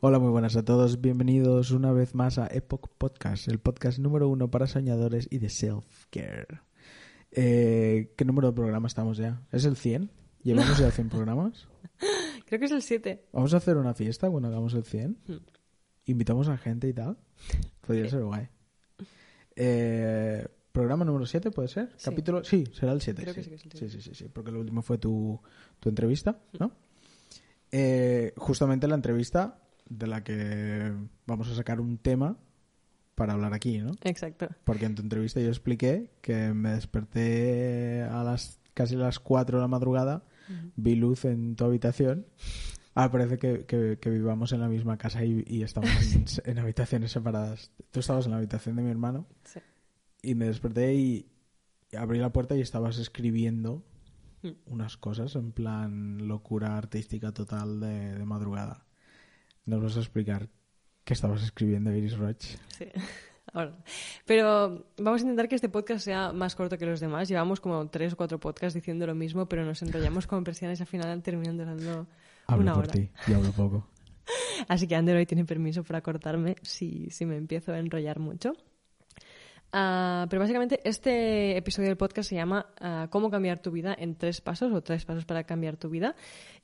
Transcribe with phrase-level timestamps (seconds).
[0.00, 1.00] Hola, muy buenas a todos.
[1.00, 5.48] Bienvenidos una vez más a Epoch Podcast, el podcast número uno para soñadores y de
[5.48, 6.60] self-care.
[7.32, 9.42] Eh, ¿Qué número de programa estamos ya?
[9.50, 10.08] ¿Es el 100?
[10.44, 11.66] ¿Llevamos ya 100 programas?
[12.46, 13.24] Creo que es el 7.
[13.32, 15.18] ¿Vamos a hacer una fiesta cuando hagamos el 100?
[16.04, 17.18] ¿Invitamos a gente y tal?
[17.84, 18.48] Podría ser guay.
[19.56, 21.92] Eh, ¿Programa número 7 puede ser?
[21.96, 22.04] Sí.
[22.08, 22.44] ¿Capítulo?
[22.44, 23.20] Sí, será el 7.
[23.22, 23.40] Creo sí.
[23.40, 25.40] que sí que es el sí, sí, sí, sí, porque lo último fue tu,
[25.80, 26.70] tu entrevista, ¿no?
[27.72, 30.92] Eh, justamente la entrevista de la que
[31.26, 32.36] vamos a sacar un tema
[33.14, 33.92] para hablar aquí, ¿no?
[34.04, 34.48] Exacto.
[34.64, 39.62] Porque en tu entrevista yo expliqué que me desperté a las casi las 4 de
[39.62, 40.22] la madrugada,
[40.76, 42.26] vi luz en tu habitación.
[42.94, 46.58] Ah, parece que, que- que vivamos en la misma casa y, y estamos en, en
[46.58, 47.70] habitaciones separadas.
[47.90, 49.60] Tú estabas en la habitación de mi hermano Sí.
[50.22, 51.26] y me desperté y
[51.96, 53.84] abrí la puerta y estabas escribiendo
[54.40, 54.50] Mm.
[54.66, 58.86] unas cosas en plan locura artística total de, de madrugada.
[59.68, 60.48] ¿Nos vas a explicar
[61.04, 62.56] qué estabas escribiendo, Iris Roach?
[62.68, 62.86] Sí.
[63.52, 63.76] Ahora.
[64.24, 67.28] Pero vamos a intentar que este podcast sea más corto que los demás.
[67.28, 70.84] Llevamos como tres o cuatro podcasts diciendo lo mismo, pero nos enrollamos como persianas y
[70.84, 72.06] al final terminan durando
[72.46, 72.92] Hablo una por hora.
[72.92, 73.86] ti y hablo poco.
[74.68, 78.54] Así que Ander hoy tiene permiso para cortarme si, si me empiezo a enrollar mucho.
[79.70, 84.14] Ah, pero básicamente este episodio del podcast se llama ah, Cómo cambiar tu vida en
[84.14, 86.14] tres pasos o tres pasos para cambiar tu vida.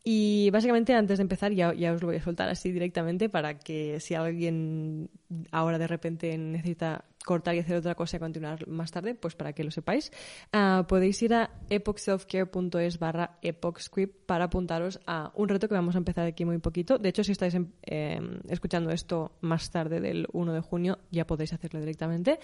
[0.02, 3.58] Y básicamente antes de empezar ya, ya os lo voy a soltar así directamente para
[3.58, 5.10] que si alguien
[5.50, 9.52] ahora de repente necesita cortar y hacer otra cosa y continuar más tarde, pues para
[9.52, 10.12] que lo sepáis.
[10.52, 15.98] Ah, podéis ir a epochselfcare.es barra epochscript para apuntaros a un reto que vamos a
[15.98, 16.98] empezar aquí muy poquito.
[16.98, 21.26] De hecho, si estáis em- em, escuchando esto más tarde del 1 de junio, ya
[21.26, 22.38] podéis hacerlo directamente.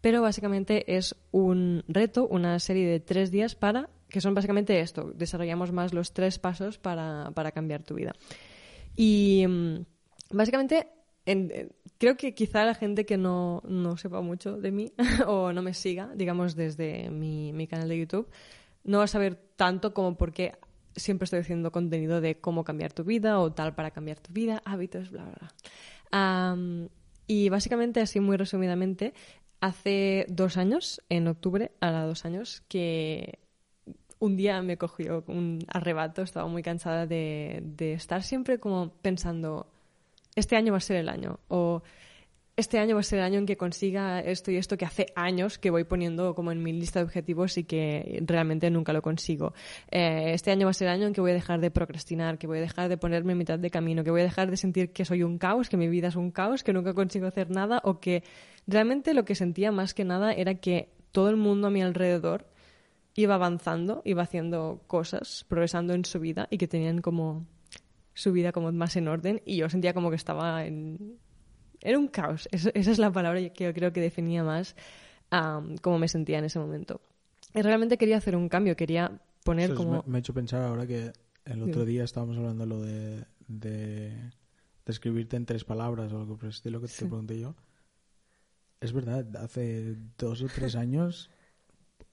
[0.00, 5.12] Pero básicamente es un reto, una serie de tres días para, que son básicamente esto,
[5.14, 8.12] desarrollamos más los tres pasos para, para cambiar tu vida.
[8.96, 9.84] Y mm,
[10.30, 10.88] básicamente
[11.98, 14.92] creo que quizá la gente que no, no sepa mucho de mí
[15.26, 18.28] o no me siga, digamos, desde mi, mi canal de YouTube,
[18.84, 20.52] no va a saber tanto como por qué
[20.96, 24.62] siempre estoy haciendo contenido de cómo cambiar tu vida o tal para cambiar tu vida,
[24.64, 25.34] hábitos, bla, bla,
[26.10, 26.88] bla.
[27.26, 29.14] Y básicamente, así muy resumidamente,
[29.60, 33.38] hace dos años, en octubre, hará dos años, que
[34.18, 39.66] un día me cogió un arrebato, estaba muy cansada de, de estar siempre como pensando,
[40.36, 41.82] este año va a ser el año, o
[42.56, 45.06] este año va a ser el año en que consiga esto y esto que hace
[45.16, 49.02] años que voy poniendo como en mi lista de objetivos y que realmente nunca lo
[49.02, 49.54] consigo.
[49.90, 52.38] Eh, este año va a ser el año en que voy a dejar de procrastinar,
[52.38, 54.56] que voy a dejar de ponerme en mitad de camino, que voy a dejar de
[54.56, 57.50] sentir que soy un caos, que mi vida es un caos, que nunca consigo hacer
[57.50, 58.22] nada o que
[58.68, 62.46] realmente lo que sentía más que nada era que todo el mundo a mi alrededor
[63.16, 67.46] iba avanzando, iba haciendo cosas, progresando en su vida y que tenían como
[68.14, 71.18] su vida como más en orden y yo sentía como que estaba en...
[71.80, 74.74] Era un caos, Eso- esa es la palabra que yo creo que definía más
[75.30, 77.00] am, cómo me sentía en ese momento.
[77.54, 80.02] Y realmente quería hacer un cambio, quería poner Eso es- como...
[80.06, 81.12] me, me ha hecho pensar ahora que
[81.44, 84.30] el otro día estábamos hablando de lo de, de
[84.86, 87.04] describirte en tres palabras o algo por el estilo que te Sí.
[87.04, 87.54] pregunté yo.
[88.80, 91.30] Es verdad, hace dos o tres años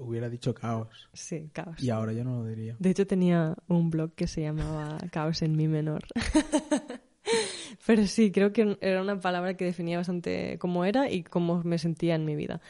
[0.01, 1.81] hubiera dicho caos Sí, caos.
[1.81, 2.75] y ahora ya no lo diría.
[2.79, 6.03] De hecho, tenía un blog que se llamaba Caos en Mi Menor.
[7.85, 11.77] Pero sí, creo que era una palabra que definía bastante cómo era y cómo me
[11.77, 12.61] sentía en mi vida.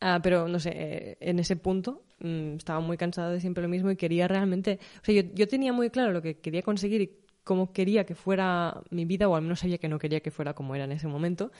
[0.00, 3.68] Ah, pero no sé, eh, en ese punto mm, estaba muy cansada de siempre lo
[3.68, 4.78] mismo y quería realmente.
[5.00, 7.10] O sea, yo, yo tenía muy claro lo que quería conseguir y
[7.44, 10.54] cómo quería que fuera mi vida, o al menos sabía que no quería que fuera
[10.54, 11.52] como era en ese momento.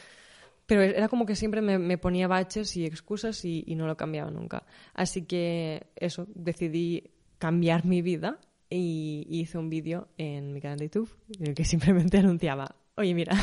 [0.73, 3.95] Pero era como que siempre me, me ponía baches y excusas y, y no lo
[3.95, 4.65] cambiaba nunca.
[4.95, 8.41] Así que eso, decidí cambiar mi vida
[8.71, 13.13] y hice un vídeo en mi canal de YouTube en el que simplemente anunciaba, oye
[13.13, 13.35] mira,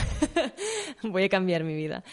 [1.04, 2.04] voy a cambiar mi vida.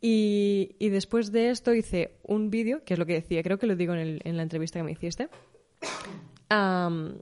[0.00, 3.68] Y, y después de esto hice un vídeo, que es lo que decía, creo que
[3.68, 5.28] lo digo en, el- en la entrevista que me hiciste,
[6.48, 7.18] am,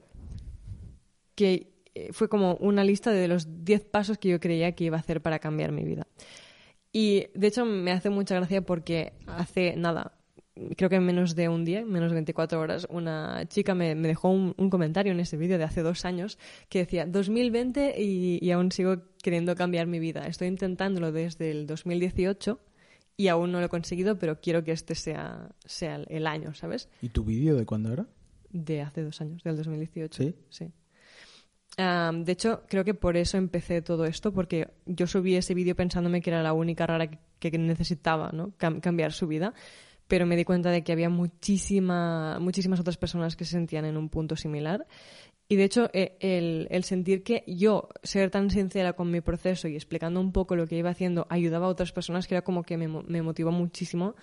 [1.35, 4.97] que eh, fue como una lista de los 10 pasos que yo creía que iba
[4.97, 6.07] a hacer para cambiar mi vida.
[6.97, 10.13] Y de hecho me hace mucha gracia porque hace nada,
[10.77, 13.95] creo que en menos de un día, en menos de 24 horas, una chica me,
[13.95, 16.39] me dejó un, un comentario en ese vídeo de hace dos años
[16.69, 20.25] que decía 2020 y, y aún sigo queriendo cambiar mi vida.
[20.25, 22.61] Estoy intentándolo desde el 2018
[23.17, 26.53] y aún no lo he conseguido, pero quiero que este sea, sea el- el año,
[26.53, 26.87] ¿sabes?
[27.01, 28.07] ¿Y tu vídeo de cuándo era?
[28.51, 30.23] De hace dos años, del 2018.
[30.23, 30.35] ¿Sí?
[30.49, 30.71] Sí.
[31.77, 35.75] Am, de hecho, creo que por eso empecé todo esto, porque yo subí ese vídeo
[35.75, 38.53] pensándome que era la única rara que, necesitaba ¿no?
[38.57, 39.53] Cam- cambiar su vida,
[40.07, 43.97] pero me di cuenta de que había muchísima, muchísimas otras personas que se sentían en
[43.97, 44.87] un punto similar.
[45.47, 46.17] Y de hecho, eh,
[46.71, 50.67] el, sentir que yo, ser tan sincera con mi proceso y explicando un poco lo
[50.67, 54.15] que iba haciendo, ayudaba a otras personas, que era como que me motivó muchísimo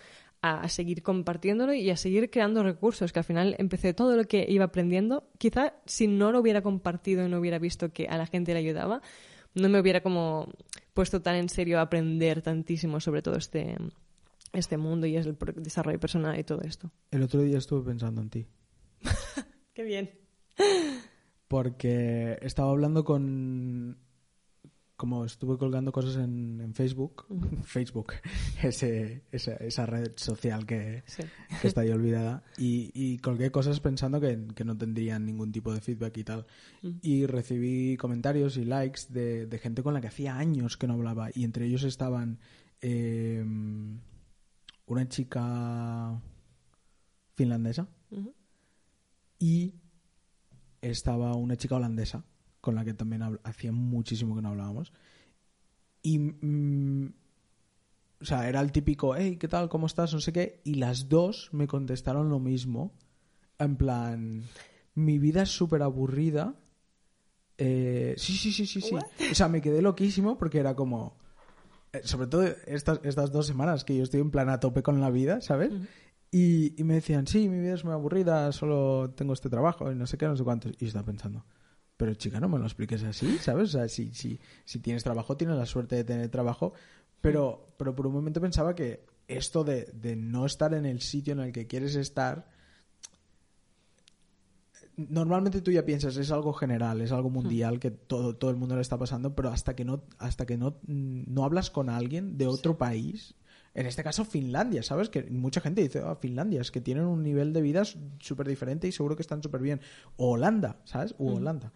[0.43, 4.44] a, seguir compartiéndolo y a seguir creando recursos, que al final empecé todo lo que
[4.49, 5.29] iba aprendiendo.
[5.39, 8.59] Quizá si no lo hubiera compartido y no hubiera visto que a la gente le
[8.59, 9.00] ayudaba,
[9.55, 10.49] no me hubiera como
[10.94, 13.77] puesto tan en serio a aprender tantísimo sobre todo este,
[14.53, 16.91] este mundo y el desarrollo personal y todo esto.
[17.11, 18.47] El otro día estuve pensando en ti.
[19.75, 20.11] Qué bien.
[21.47, 23.99] Porque estaba hablando con.
[24.97, 27.27] Como estuve colgando cosas en, en Facebook.
[27.65, 28.12] Facebook,
[28.62, 31.23] ese, esa, esa red social que, Sí.
[31.61, 32.44] que está ahí olvidada.
[32.56, 36.47] Y, y colgué cosas pensando que, que no tendrían ningún tipo de feedback y tal.
[37.00, 40.94] Y recibí comentarios y likes de, de gente con la que hacía años que no
[40.94, 41.31] hablaba.
[41.35, 42.39] Y entre ellos estaban
[42.81, 43.44] eh,
[44.87, 46.21] una chica
[47.35, 47.89] finlandesa
[49.39, 49.75] y
[50.81, 52.25] estaba una chica holandesa
[52.62, 54.94] con la que también hacía muchísimo que no hablábamos.
[56.03, 56.19] Y.
[56.19, 57.12] mm,
[58.20, 59.69] o sea, era el típico, hey, ¿qué tal?
[59.69, 60.14] ¿Cómo estás?
[60.14, 60.61] No sé qué.
[60.64, 62.93] Y las dos me contestaron lo mismo.
[63.59, 64.44] En plan,
[64.94, 66.55] mi vida es súper aburrida.
[67.59, 68.94] Eh, sí, sí, sí, sí, sí.
[69.31, 71.17] O sea, me quedé loquísimo porque era como.
[71.93, 75.00] eh, Sobre todo estas, estas dos semanas que yo estoy en plan a tope con
[75.00, 75.73] la vida, ¿sabes?
[76.31, 79.94] y, y me decían, sí, mi vida es muy aburrida, solo tengo este trabajo y
[79.97, 80.73] no sé qué, no sé cuántos.
[80.73, 81.44] Y yo estaba pensando,
[82.02, 83.69] pero chica, no me lo expliques así, ¿sabes?
[83.69, 86.72] O sea, si, si, si tienes trabajo, tienes la suerte de tener trabajo.
[87.20, 91.34] Pero, pero por un momento pensaba que esto de, de no estar en el sitio
[91.34, 92.49] en el que quieres estar,
[94.96, 98.75] normalmente tú ya piensas es algo general, es algo mundial que todo, todo el mundo
[98.75, 102.37] le está pasando, pero hasta que no, hasta que no, mm, no hablas con alguien
[102.37, 103.37] de otro país,
[103.74, 105.08] en este caso Finlandia, ¿sabes?
[105.08, 108.86] Que mucha gente dice, ah, Finlandia, es que tienen un nivel de vida súper diferente
[108.86, 109.80] y seguro que están súper bien.
[110.16, 111.14] O Holanda, ¿sabes?
[111.19, 111.72] O Holanda.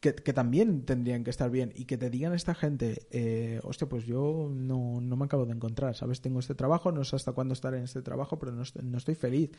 [0.00, 3.88] Que, que también tendrían que estar bien y que te digan esta gente, eh, hostia,
[3.88, 6.20] pues yo no, no me acabo de encontrar, ¿sabes?
[6.20, 8.98] Tengo este trabajo, no sé hasta cuándo estaré en este trabajo, pero no estoy, no
[8.98, 9.50] estoy feliz.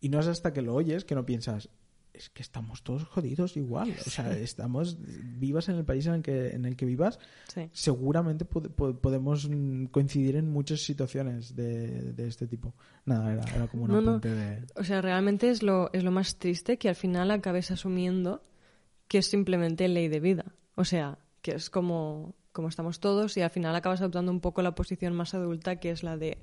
[0.00, 1.68] Y no es hasta que lo oyes que no piensas,
[2.16, 3.94] es que estamos todos jodidos igual.
[4.06, 4.96] O sea, estamos
[5.38, 7.18] vivas en el país en el que, en el que vivas.
[7.48, 7.68] Sí.
[7.72, 9.48] Seguramente pod- pod- podemos
[9.90, 12.74] coincidir en muchas situaciones de, de este tipo.
[13.04, 14.10] Nada, era, era como un No, no.
[14.12, 14.64] apunte de...
[14.76, 18.42] O sea, realmente es lo, es lo más triste que al final acabes asumiendo
[19.08, 20.44] que es simplemente ley de vida.
[20.74, 24.62] O sea, que es como, como estamos todos y al final acabas adoptando un poco
[24.62, 26.38] la posición más adulta que es la de,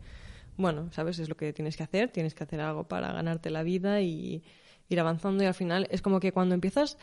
[0.56, 1.20] bueno, ¿sabes?
[1.20, 4.44] Es lo que tienes que hacer, tienes que hacer algo para ganarte la vida y
[4.90, 6.98] ir avanzando y al final es como que cuando empiezas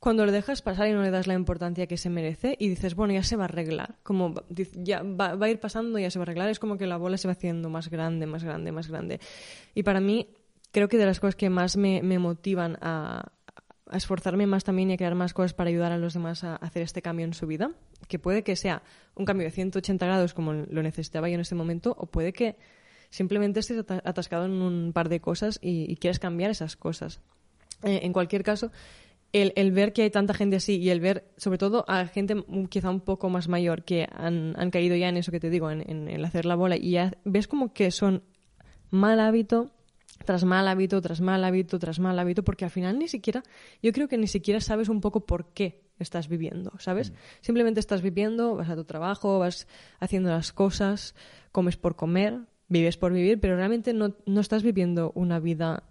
[0.00, 2.94] cuando lo dejas pasar y no le das la importancia que se merece y dices,
[2.94, 4.34] bueno, ya se va a arreglar, como
[4.74, 6.96] ya va, va a ir pasando, ya se va a arreglar, es como que la
[6.96, 9.20] bola se va haciendo más grande, más grande, más grande.
[9.74, 10.28] Y para mí,
[10.70, 13.32] creo que de las cosas que más me, me motivan a,
[13.90, 16.56] a esforzarme más también y a crear más cosas para ayudar a los demás a
[16.56, 17.72] hacer este cambio en su vida,
[18.06, 18.82] que puede que sea
[19.16, 22.56] un cambio de 180 grados como lo necesitaba yo en este momento, o puede que
[23.10, 27.20] simplemente estés ata- atascado en un par de cosas y, y quieres cambiar esas cosas.
[27.82, 28.70] Eh, en cualquier caso,
[29.32, 32.34] el, el ver que hay tanta gente así y el ver, sobre todo, a gente
[32.34, 35.50] mm, quizá un poco más mayor que han, han caído ya en eso que te
[35.50, 38.22] digo, en, en hacer la bola, y ya ves como que son
[38.90, 39.70] mal hábito
[40.24, 43.42] tras mal hábito, tras mal hábito, tras mal hábito, porque al final ni siquiera,
[43.82, 47.12] yo creo que ni siquiera sabes un poco por qué estás viviendo, ¿sabes?
[47.40, 49.68] Simplemente estás viviendo, vas a tu trabajo, vas
[50.00, 51.14] haciendo las cosas,
[51.52, 55.84] comes por comer, vives por vivir, pero realmente no, no estás viviendo una vida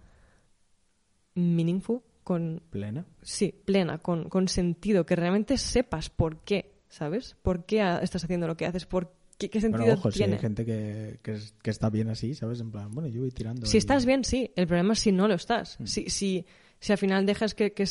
[1.34, 3.06] meaningful, con, plena.
[3.22, 7.36] sí, plena, con, con sentido, que realmente sepas por qué, ¿sabes?
[7.42, 8.86] ¿Por qué estás haciendo lo que haces?
[8.86, 10.34] ¿Por qué, qué sentido Bueno, ojo, si tiene?
[10.34, 12.60] hay gente que, que, que está bien así, ¿sabes?
[12.60, 13.66] En plan, bueno, yo voy tirando.
[13.66, 14.50] Si estás bien, sí.
[14.56, 15.78] El problema es si no lo estás.
[15.84, 16.44] Si, si,
[16.80, 17.86] si al final dejas que, que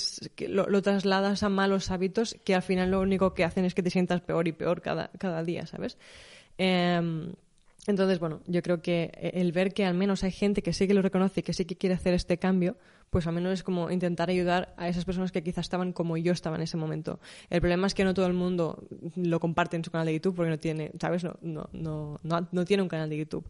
[0.48, 3.82] lo, lo trasladas a malos hábitos que al final lo único que hacen es que
[3.82, 5.98] te sientas peor y peor cada, cada día, ¿sabes?
[6.58, 7.34] Em,
[7.88, 10.94] entonces, bueno, yo creo que el ver que al menos hay gente que sí que
[10.94, 12.76] lo reconoce y que sí que quiere hacer este cambio,
[13.10, 16.34] pues al menos es como intentar ayudar a esas personas que quizás estaban como yo
[16.34, 17.22] estaba en ese momento.
[17.50, 20.36] El problema es que no todo el mundo lo comparte en su canal de YouTube
[20.36, 21.24] porque no tiene, ¿sabes?
[21.24, 23.48] No, no, no, no, no tiene un canal de YouTube.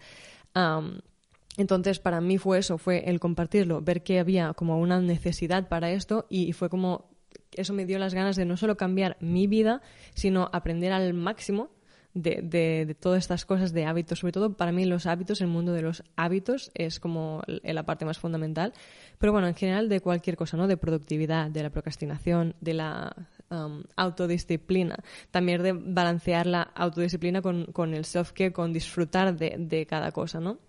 [1.58, 5.90] Entonces, para mí fue eso, fue el compartirlo, ver que había como una necesidad para
[5.90, 7.10] esto y fue como
[7.54, 9.82] eso me dio las ganas de no solo cambiar mi vida,
[10.14, 11.72] sino aprender al máximo
[12.22, 14.20] de, de, todas estas cosas de hábitos.
[14.20, 18.06] Sobre todo para mí los hábitos, el mundo de los hábitos es como la parte
[18.06, 18.74] más fundamental.
[19.18, 20.68] Pero bueno, en general de cualquier cosa, ¿no?
[20.68, 23.16] De productividad, de la procrastinación, de la
[23.50, 24.98] um, autodisciplina.
[25.32, 30.40] También de balancear la autodisciplina con, con el self-care, con disfrutar de, de cada cosa,
[30.40, 30.60] ¿no?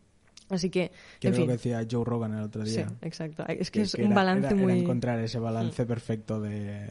[0.50, 0.90] Así que.
[1.21, 2.88] Que lo que decía Joe Rogan el otro día.
[2.88, 3.45] Sí, exacto.
[3.47, 4.73] Es que, es un balance muy.
[4.73, 5.87] Era encontrar ese balance mm.
[5.87, 6.88] perfecto de.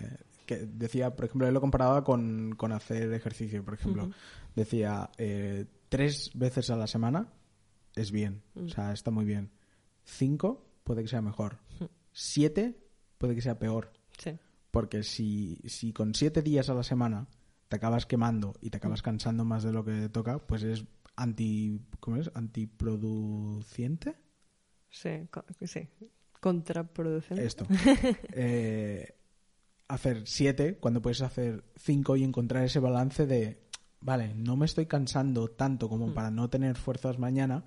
[0.48, 4.10] Que decía, por ejemplo, él lo comparaba con, con hacer ejercicio, por ejemplo.
[4.56, 7.34] Decía, eh, tres veces a la semana
[7.96, 8.70] es bien, o mm.
[8.70, 9.52] sea, está muy bien.
[10.06, 11.60] Cinco puede que sea mejor.
[11.80, 11.86] Mm.
[12.14, 12.80] Siete
[13.18, 13.92] puede que sea peor.
[14.18, 14.40] Sí.
[14.72, 17.28] Porque si, si con siete días a la semana
[17.68, 20.86] te acabas quemando y te acabas cansando más de lo que toca, pues es
[21.18, 22.32] anti, ¿cómo es?
[22.34, 24.16] antiproduciente.
[24.90, 25.28] Sí,
[25.66, 25.90] sí.
[26.40, 27.46] Contraproducente.
[27.46, 27.68] Esto.
[28.34, 29.17] Eh,
[29.88, 33.62] hacer siete cuando puedes hacer cinco y encontrar ese balance de,
[34.02, 36.14] vale, no me estoy cansando tanto como mm.
[36.14, 37.66] para no tener fuerzas mañana,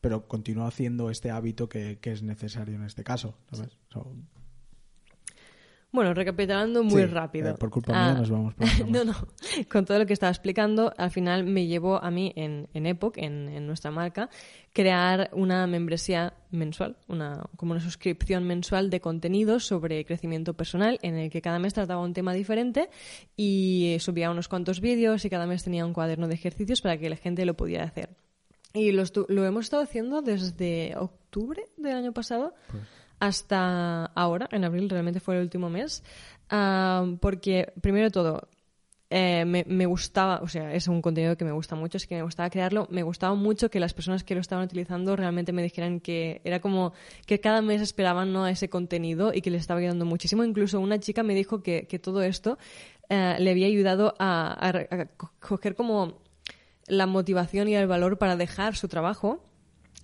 [0.00, 3.36] pero continúo haciendo este hábito que, es necesario en este caso.
[3.50, 3.76] ¿sabes?
[5.96, 7.52] Bueno, recapitulando muy rápido.
[7.52, 9.14] Eh, por culpa mía ah, nos vamos por No, no.
[9.72, 13.16] Con todo lo que estaba explicando, al final me llevó a mí en, en Epoch,
[13.16, 14.28] en, nuestra marca,
[14.74, 21.16] crear una membresía mensual, una, como una suscripción mensual de contenidos sobre crecimiento personal, en
[21.16, 22.90] el que cada mes trataba un tema diferente
[23.34, 27.08] y subía unos cuantos vídeos y cada mes tenía un cuaderno de ejercicios para que
[27.08, 28.10] la gente lo pudiera hacer.
[28.74, 32.52] Y lo, lo hemos estado haciendo desde octubre del año pasado.
[32.70, 32.82] Pues
[33.18, 36.02] hasta ahora, en abril realmente fue el último mes,
[37.20, 38.48] porque primero todo,
[39.08, 42.22] eh, me, gustaba, o sea, es un contenido que me gusta mucho, así que me
[42.22, 42.88] gustaba crearlo.
[42.90, 46.60] Me gustaba mucho que las personas que lo estaban utilizando realmente me dijeran que era
[46.60, 46.92] como
[47.24, 48.44] que cada mes esperaban ¿no?
[48.44, 50.42] a ese contenido y que les estaba ayudando muchísimo.
[50.42, 52.58] Incluso una chica me dijo que, que todo esto
[53.08, 55.06] eh, le había ayudado a, a
[55.38, 56.18] coger como
[56.88, 59.40] la motivación y el valor para dejar su trabajo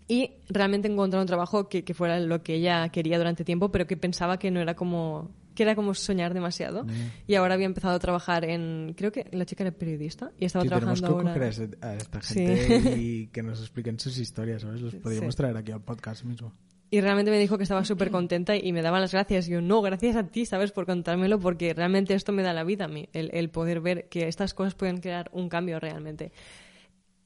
[0.09, 3.87] y realmente encontrar un trabajo que, que, fuera lo que ella quería durante tiempo, pero
[3.87, 6.85] que pensaba que no era como que era como soñar demasiado.
[6.85, 6.91] Mm.
[7.27, 10.65] Y ahora había empezado a trabajar en, creo que la chica era periodista y estaba
[10.65, 11.35] trabajando ahora.
[11.35, 11.41] Que
[11.81, 14.81] a esta gente y que nos expliquen sus historias, ¿sabes?
[14.81, 16.53] Los podríamos traer aquí al podcast mismo.
[16.91, 19.49] Y realmente me dijo que estaba súper contenta y me daba las gracias.
[19.49, 20.73] Y yo, no, gracias a ti, ¿sabes?
[20.73, 24.09] Por contármelo, porque realmente esto me da la vida a mí, el, el poder ver
[24.11, 26.33] que estas cosas pueden crear un cambio realmente.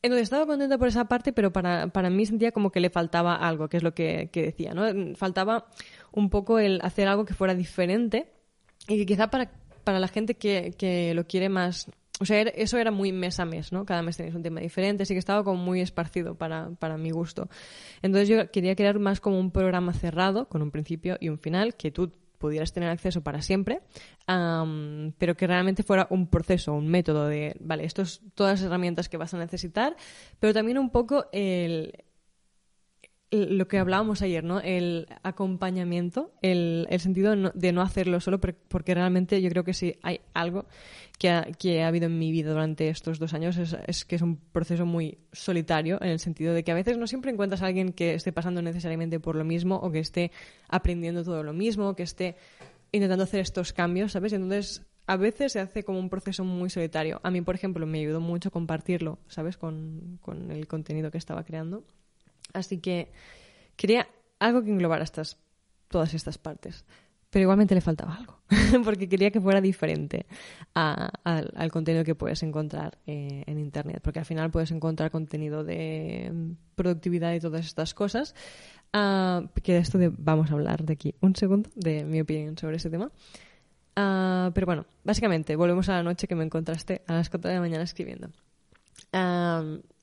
[0.02, 3.34] Entonces estaba contenta por esa parte, pero para, para mí sentía como que le faltaba
[3.34, 5.16] algo, que es lo que, decía, ¿no?
[5.16, 5.66] Faltaba
[6.12, 8.32] un poco el hacer algo que fuera diferente
[8.88, 9.50] y que quizá para,
[9.84, 11.88] para la gente que, que lo quiere más
[12.18, 13.84] o sea, eso era muy mes a mes, ¿no?
[13.84, 17.10] Cada mes tenéis un tema diferente, así que estaba como muy esparcido para, para mi
[17.10, 17.48] gusto.
[18.00, 21.74] Entonces yo quería crear más como un programa cerrado, con un principio y un final,
[21.74, 23.80] que tú pudieras tener acceso para siempre,
[24.26, 29.16] pero que realmente fuera un proceso, un método de, vale, estas todas las herramientas que
[29.16, 29.96] vas a necesitar,
[30.40, 32.04] pero también un poco el,
[33.44, 34.60] lo que hablábamos ayer, ¿no?
[34.60, 40.20] El acompañamiento, el, sentido de no, hacerlo solo, porque realmente yo creo que si hay
[40.34, 40.66] algo
[41.18, 44.86] que ha, habido en mi vida durante estos dos años es, que es un proceso
[44.86, 48.14] muy solitario, en el sentido de que a veces no siempre encuentras a alguien que
[48.14, 50.32] esté pasando necesariamente por lo mismo o que esté
[50.68, 52.36] aprendiendo todo lo mismo, que esté
[52.92, 54.32] intentando hacer estos cambios, ¿sabes?
[54.32, 57.20] Entonces, a veces se hace como un proceso muy solitario.
[57.22, 59.56] A mí, por ejemplo, me ayudó mucho compartirlo, ¿sabes?
[59.56, 60.18] Con
[60.50, 61.84] el contenido que estaba creando.
[62.52, 63.10] Así que
[63.76, 65.38] quería algo que englobara estas,
[65.88, 66.84] todas estas partes.
[67.30, 68.38] Pero igualmente le faltaba algo,
[68.84, 70.26] porque quería que fuera diferente
[70.74, 76.54] al contenido que puedes encontrar eh, en Internet, porque al final puedes encontrar contenido de
[76.76, 78.34] productividad y todas estas cosas,
[78.94, 82.76] uh, que de esto vamos a hablar de aquí un segundo, de mi opinión sobre
[82.76, 83.10] ese tema.
[83.96, 87.54] Ah, pero bueno, básicamente, volvemos a la noche que me encontraste a las 4 de
[87.56, 88.30] la mañana escribiendo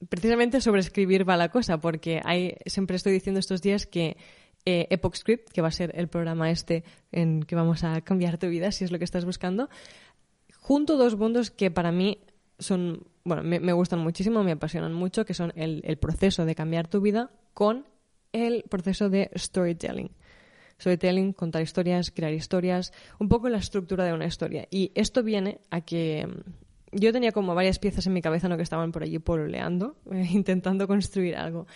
[0.10, 4.18] precisamente sobre escribir va la cosa, porque hay, siempre estoy diciendo estos días que
[4.66, 8.38] eh, Epoch Script, que va a ser el programa este en que vamos a cambiar
[8.38, 9.70] tu vida, si es lo que estás buscando,
[10.58, 12.20] junto dos mundos que para mí
[12.60, 16.88] son, bueno, me, gustan muchísimo, me apasionan mucho, que son el, el, proceso de cambiar
[16.88, 17.86] tu vida con
[18.32, 20.12] el proceso de storytelling.
[20.80, 24.68] Storytelling, contar historias, crear historias, un poco la estructura de una historia.
[24.72, 26.28] Y esto viene a que
[26.96, 28.58] yo tenía como varias piezas en mi cabeza ¿no?
[28.58, 31.68] que estaban por allí pololeando, eh, intentando construir algo.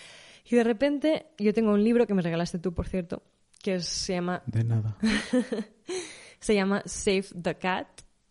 [0.50, 3.21] Y de repente yo tengo un libro que me regalaste tú, por cierto,
[3.62, 4.41] que se llama...
[4.45, 4.97] De nada.
[6.39, 7.88] se llama Save the Cat,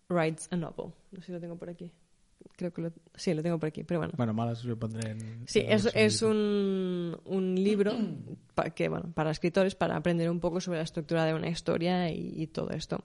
[0.08, 0.92] Writes a Novel.
[1.12, 1.92] No sé si lo tengo por aquí.
[2.56, 4.14] creo que lo, sí, lo tengo por aquí, pero bueno.
[4.16, 5.42] Bueno, malas lo pondré en...
[5.46, 7.92] Sí, en es, es un, un libro
[8.54, 12.10] pa- que, bueno, para escritores, para aprender un poco sobre la estructura de una historia
[12.10, 13.04] y, y todo esto.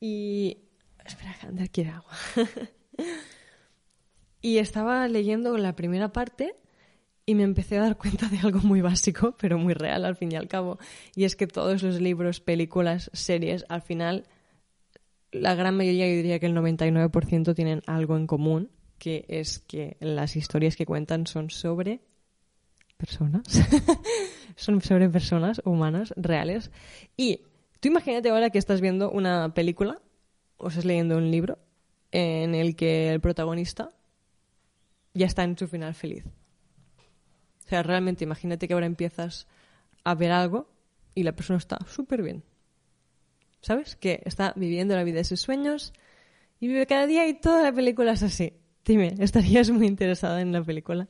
[0.00, 0.58] Y...
[1.04, 2.12] Espera, que Ander quiere agua.
[4.40, 6.54] y estaba leyendo la primera parte
[7.26, 10.32] y me empecé a dar cuenta de algo muy básico, pero muy real al fin
[10.32, 10.78] y al cabo.
[11.14, 14.26] Y es que todos los libros, películas, series, al final,
[15.30, 19.96] la gran mayoría, yo diría que el 99% tienen algo en común, que es que
[20.00, 22.00] las historias que cuentan son sobre
[22.96, 23.44] personas.
[24.56, 26.70] son sobre personas humanas, reales.
[27.16, 27.42] Y
[27.80, 30.00] tú imagínate ahora que estás viendo una película
[30.56, 31.58] o estás leyendo un libro
[32.12, 33.90] en el que el protagonista
[35.14, 36.24] ya está en su final feliz.
[37.66, 39.46] O sea, realmente imagínate que ahora empiezas
[40.04, 40.70] a ver algo
[41.14, 42.42] y la persona está súper bien.
[43.60, 43.96] ¿Sabes?
[43.96, 45.92] Que está viviendo la vida de sus sueños
[46.58, 48.54] y vive cada día y toda la película es así.
[48.84, 51.06] Dime, ¿estarías muy interesada en la película?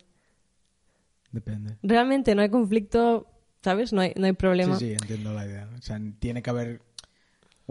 [1.33, 1.77] Depende.
[1.83, 3.27] Realmente no hay conflicto,
[3.63, 3.93] ¿sabes?
[3.93, 4.77] No hay, no hay problema.
[4.79, 5.69] Sí, sí, entiendo la idea.
[5.79, 6.83] O sea, tiene que haber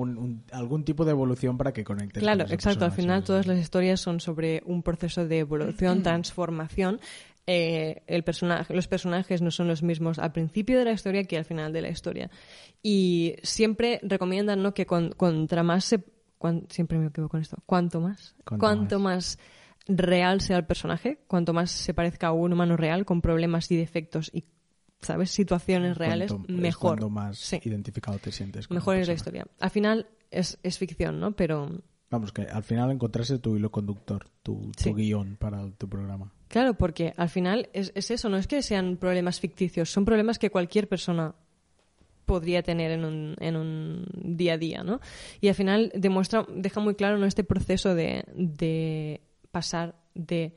[0.01, 2.85] un- un- algún tipo de evolución para que conectes Claro, con exacto.
[2.85, 6.99] Al final todas las historias son sobre un proceso de evolución, transformación.
[7.51, 11.37] Eh, el personaje, los personajes no son los mismos al principio de la historia que
[11.37, 12.29] al final de la historia.
[12.83, 14.73] Y siempre recomiendan ¿no?
[14.73, 16.03] que con- contra más se...
[16.37, 17.57] cuan- siempre me equivoco con esto.
[17.65, 18.35] Cuanto más.
[18.45, 19.39] Cuanto Cuanto más
[19.87, 23.77] real sea el personaje, cuanto más se parezca a un humano real con problemas y
[23.77, 24.43] defectos y,
[25.01, 25.31] ¿sabes?
[25.31, 26.89] Situaciones reales, Cuanto- es mejor.
[26.99, 27.59] cuando más Sí.
[27.63, 28.67] identificado te sientes.
[28.67, 29.45] con Mejor es la historia.
[29.59, 31.31] Al final es, es ficción, ¿no?
[31.35, 31.69] Pero
[32.11, 34.93] Vamos, que al final encontrarse tu hilo conductor, tu, tu Sí.
[34.93, 36.33] guion para tu programa.
[36.47, 40.39] Claro, porque al final es, es eso, no es que sean problemas ficticios, son problemas
[40.39, 41.35] que cualquier persona
[42.25, 44.99] podría tener en un, en un día a día, ¿no?
[45.41, 47.25] Y al final demuestra, deja muy claro ¿no?
[47.27, 50.55] este proceso de, de pasar de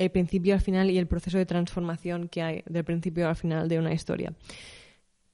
[0.00, 3.68] el principio al final y el proceso de transformación que hay del principio al final
[3.68, 4.32] de una historia.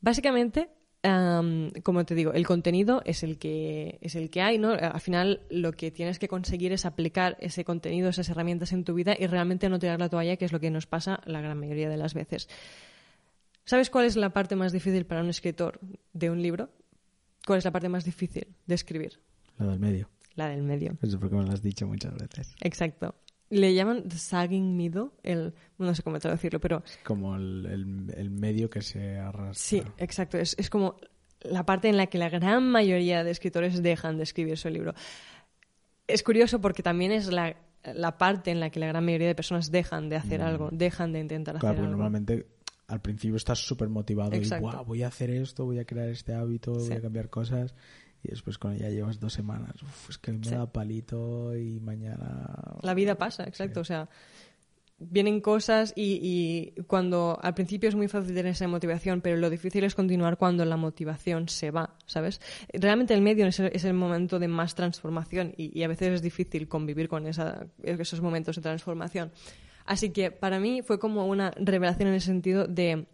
[0.01, 0.69] Básicamente,
[1.05, 4.73] am, como te digo, el contenido es el que es el que hay, ¿no?
[4.73, 8.93] Al final lo que tienes que conseguir es aplicar ese contenido, esas herramientas en tu
[8.95, 11.59] vida y realmente no tirar la toalla, que es lo que nos pasa la gran
[11.61, 12.49] mayoría de las veces.
[13.65, 15.79] ¿Sabes cuál es la parte más difícil para un escritor
[16.13, 16.71] de un libro?
[17.47, 19.21] ¿Cuál es la parte más difícil de escribir?
[19.59, 20.11] La del medio.
[20.35, 20.99] La del medio.
[21.03, 22.57] Eso es porque me lo has dicho muchas veces.
[22.61, 23.15] Exacto.
[23.49, 28.15] Le llaman the sagging middle, el, no sé cómo traducirlo, pero Es como el, el-
[28.17, 29.55] el medio que se arrastra.
[29.55, 30.37] Sí, exacto.
[30.39, 30.97] Es, es como
[31.43, 34.95] la parte en la que la gran mayoría de escritores dejan de escribir su libro.
[36.09, 39.35] Es curioso porque también es la, la parte en la que la gran mayoría de
[39.35, 41.59] personas dejan de hacer algo, dejan de intentar Mm.
[41.59, 41.97] Claro, hacer algo.
[41.97, 42.47] normalmente
[42.89, 44.69] al principio estás súper motivado Exacto.
[44.69, 46.89] y "Buah, voy a hacer esto, voy a crear este hábito, Sí.
[46.89, 47.75] voy a cambiar cosas.
[48.23, 50.51] Y después cuando ya llevas dos semanas, "Uf, es que me Sí.
[50.51, 52.77] da palito y mañana...
[52.83, 53.81] La vida pasa, exacto.
[53.81, 53.81] Sí.
[53.81, 54.09] O sea,
[54.99, 56.19] vienen cosas y,
[56.77, 60.39] y cuando al principio es muy fácil tener esa motivación, pero lo difícil es continuar
[60.39, 62.41] cuando la motivación se va, ¿sabes?
[62.73, 66.15] Realmente el medio es el, es el momento de más transformación y, y a veces
[66.15, 69.33] es difícil convivir con esa, esos momentos de transformación.
[69.85, 73.07] Así que para mí fue como una revelación en el sentido de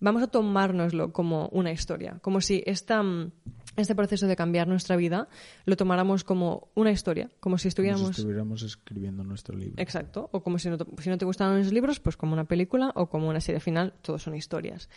[0.00, 3.30] vamos a tomárnoslo como una historia, como si esta, mm,
[3.76, 5.28] este proceso de cambiar nuestra vida
[5.64, 8.06] lo tomáramos como una historia, como si Como estuviéramos...
[8.08, 9.80] si estuviéramos escribiendo nuestro libro.
[9.82, 10.28] Exacto.
[10.32, 12.92] O como si no, te, si no te gustaban los libros, pues como una película
[12.94, 14.88] o como una serie final, todos son historias.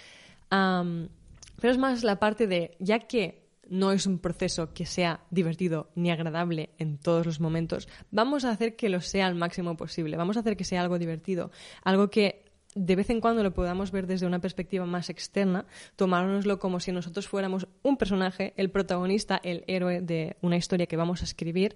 [0.50, 1.10] Am,
[1.60, 5.90] pero es más la parte de, ya que no es un proceso que sea divertido
[5.96, 10.18] ni agradable en todos los momentos, vamos a hacer que lo sea al máximo posible.
[10.18, 11.52] Vamos a hacer que sea algo divertido,
[11.84, 12.45] algo que
[12.76, 16.92] de vez en cuando lo podamos ver desde una perspectiva más externa, tomárnoslo como si
[16.92, 21.76] nosotros fuéramos un personaje, el protagonista, el héroe de una historia que vamos a escribir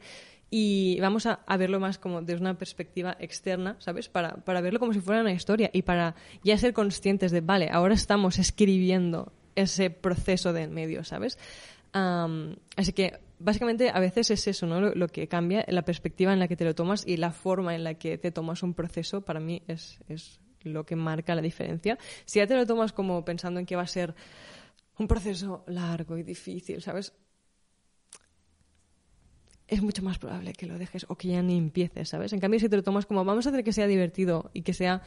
[0.51, 4.09] y vamos a, verlo más como desde una perspectiva externa, ¿sabes?
[4.09, 7.69] Para, para verlo como si fuera una historia y para ya ser conscientes de, vale,
[7.71, 11.37] ahora estamos escribiendo ese proceso del medio, ¿sabes?
[11.93, 14.81] Así que básicamente a veces es eso, ¿no?
[14.81, 17.83] Lo, que cambia, la perspectiva en la que te lo tomas y la forma en
[17.83, 19.99] la que te tomas un proceso, para mí es
[20.63, 21.97] lo que marca la diferencia.
[22.25, 24.15] Si ya te lo tomas como pensando en que va a ser
[24.97, 27.13] un proceso largo y difícil, ¿sabes?
[29.67, 32.33] Es mucho más probable que lo dejes o que ya ni empieces, ¿sabes?
[32.33, 34.73] En cambio, si te lo tomas como vamos a hacer que sea divertido y que
[34.73, 35.03] sea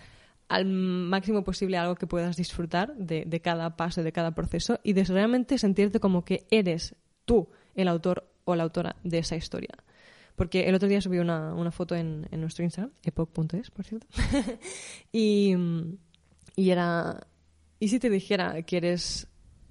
[0.49, 5.05] al máximo posible algo que puedas disfrutar de, cada paso, de cada proceso y de
[5.05, 9.75] realmente sentirte como que eres tú el autor o la autora de esa historia.
[10.43, 14.09] Porque el otro día subí una, una foto en, en nuestro Instagram, epoch.es, por cierto,
[15.13, 15.55] y,
[16.57, 17.29] y era...
[17.79, 19.29] ¿Y si te dijera que eres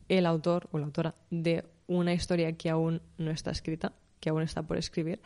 [0.07, 4.43] el autor o la autora de una historia que aún no está escrita, que aún
[4.43, 5.19] está por escribir?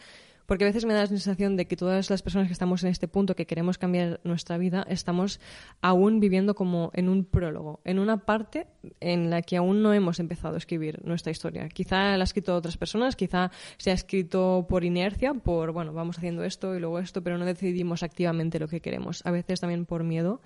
[0.45, 2.89] Porque a veces me da la sensación de que todas las personas que estamos en
[2.89, 5.39] este punto, que queremos cambiar nuestra vida, estamos
[5.81, 8.67] aún viviendo como en un prólogo, en una parte
[8.99, 11.67] en la que aún no hemos empezado a escribir nuestra historia.
[11.69, 16.17] Quizá la ha escrito otras personas, quizá se ha escrito por inercia, por, bueno, vamos
[16.17, 19.25] haciendo esto y luego esto, pero no decidimos activamente lo que queremos.
[19.25, 20.41] A veces también por miedo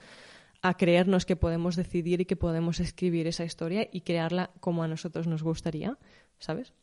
[0.62, 4.88] a creernos que podemos decidir y que podemos escribir esa historia y crearla como a
[4.88, 5.97] nosotros nos gustaría,
[6.38, 6.73] ¿sabes?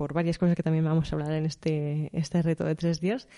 [0.00, 3.28] Por varias cosas que también vamos a hablar en este, este reto de tres días.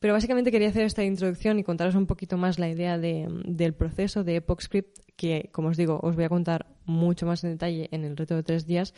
[0.00, 4.24] Pero básicamente quería hacer esta introducción y contaros un poquito más la idea del proceso
[4.24, 7.88] de Epoch Script, que, como os digo, os voy a contar mucho más en detalle
[7.92, 8.94] en el reto de tres días,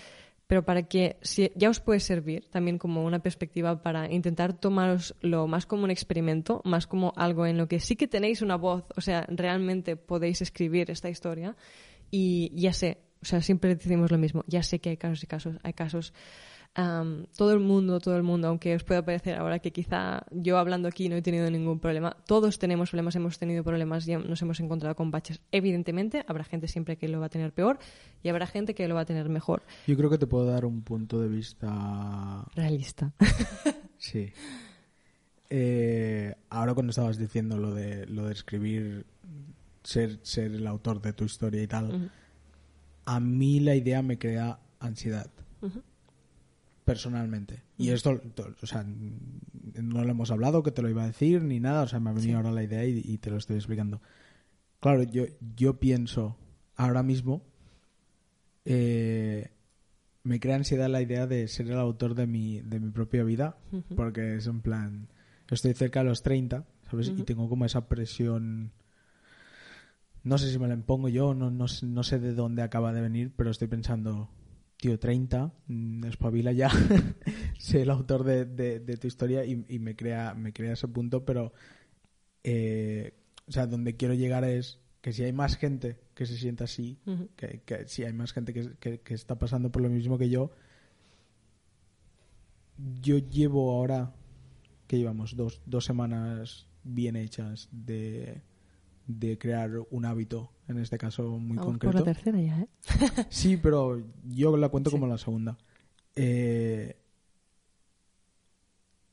[0.46, 5.14] pero para que si, ya os puede servir también como una perspectiva para intentar tomaros
[5.20, 8.56] lo más como un experimento, más como algo en lo que sí que tenéis una
[8.56, 11.54] voz, o sea, realmente podéis escribir esta historia
[12.10, 15.26] y ya sé, o sea, siempre decimos lo mismo, ya sé que hay casos y
[15.26, 16.14] casos, hay casos
[16.74, 20.88] todo el mundo, todo el mundo, aunque os pueda parecer ahora que quizá yo hablando
[20.88, 24.58] aquí no he tenido ningún problema, todos tenemos problemas, hemos tenido problemas y nos hemos
[24.58, 25.40] encontrado con baches.
[25.52, 27.78] Evidentemente, habrá gente siempre que lo va a tener peor
[28.24, 29.62] y habrá gente que lo va a tener mejor.
[29.86, 33.12] Yo creo que te puedo dar un punto de vista realista.
[33.98, 34.32] sí.
[35.50, 39.06] Eh, ahora cuando estabas diciendo lo de lo de escribir,
[39.84, 42.10] ser, ser el autor de tu historia y tal,
[43.04, 45.30] a mí la idea me crea ansiedad
[46.84, 47.62] personalmente.
[47.76, 48.20] Y esto,
[48.62, 51.88] o sea, no lo hemos hablado, que te lo iba a decir, ni nada, o
[51.88, 54.00] sea, me ha venido ahora la idea y, te lo estoy explicando.
[54.80, 55.24] Claro, yo,
[55.56, 56.36] yo pienso
[56.76, 57.42] ahora mismo,
[58.64, 59.50] eh,
[60.22, 63.56] me crea ansiedad la idea de ser el autor de mi, de mi propia vida,
[63.96, 65.08] porque es en plan,
[65.50, 67.08] estoy cerca de los 30, ¿sabes?
[67.08, 68.72] Y tengo como esa presión
[70.24, 73.02] no sé si me la impongo yo, no, no, no, sé de dónde acaba de
[73.02, 74.30] venir, pero estoy pensando,
[74.84, 76.68] tío, 30, mm, espabila ya,
[77.58, 81.54] sé el autor de, tu historia y, me, crea, me crea ese punto, pero,
[82.42, 83.14] eh,
[83.48, 86.98] o sea, donde quiero llegar es que si hay más gente que se sienta así,
[87.34, 90.50] que, si hay más gente que, que, está pasando por lo mismo que yo,
[92.76, 94.12] yo llevo ahora,
[94.86, 98.42] que llevamos dos, dos semanas bien hechas de
[99.06, 101.98] de crear un hábito, en este caso muy concreto.
[101.98, 102.68] Por la tercera ya, ¿eh?
[103.30, 105.58] sí, pero yo la cuento como la segunda.
[106.16, 106.96] Eh,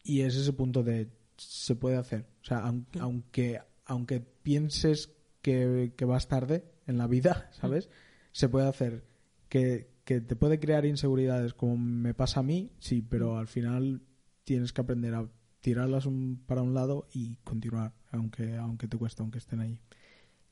[0.04, 2.28] y es ese punto de se puede hacer.
[2.42, 5.12] O sea, aunque, aunque pienses
[5.42, 7.90] que, vas tarde en la vida, ¿sabes?
[8.32, 9.06] Se puede hacer.
[9.50, 14.02] Que, que te puede crear inseguridades como me pasa a mí, sí, pero al final
[14.44, 15.28] tienes que aprender a
[15.62, 16.08] tirarlas
[16.46, 19.80] para un lado y continuar, aunque, aunque te cueste, aunque estén ahí.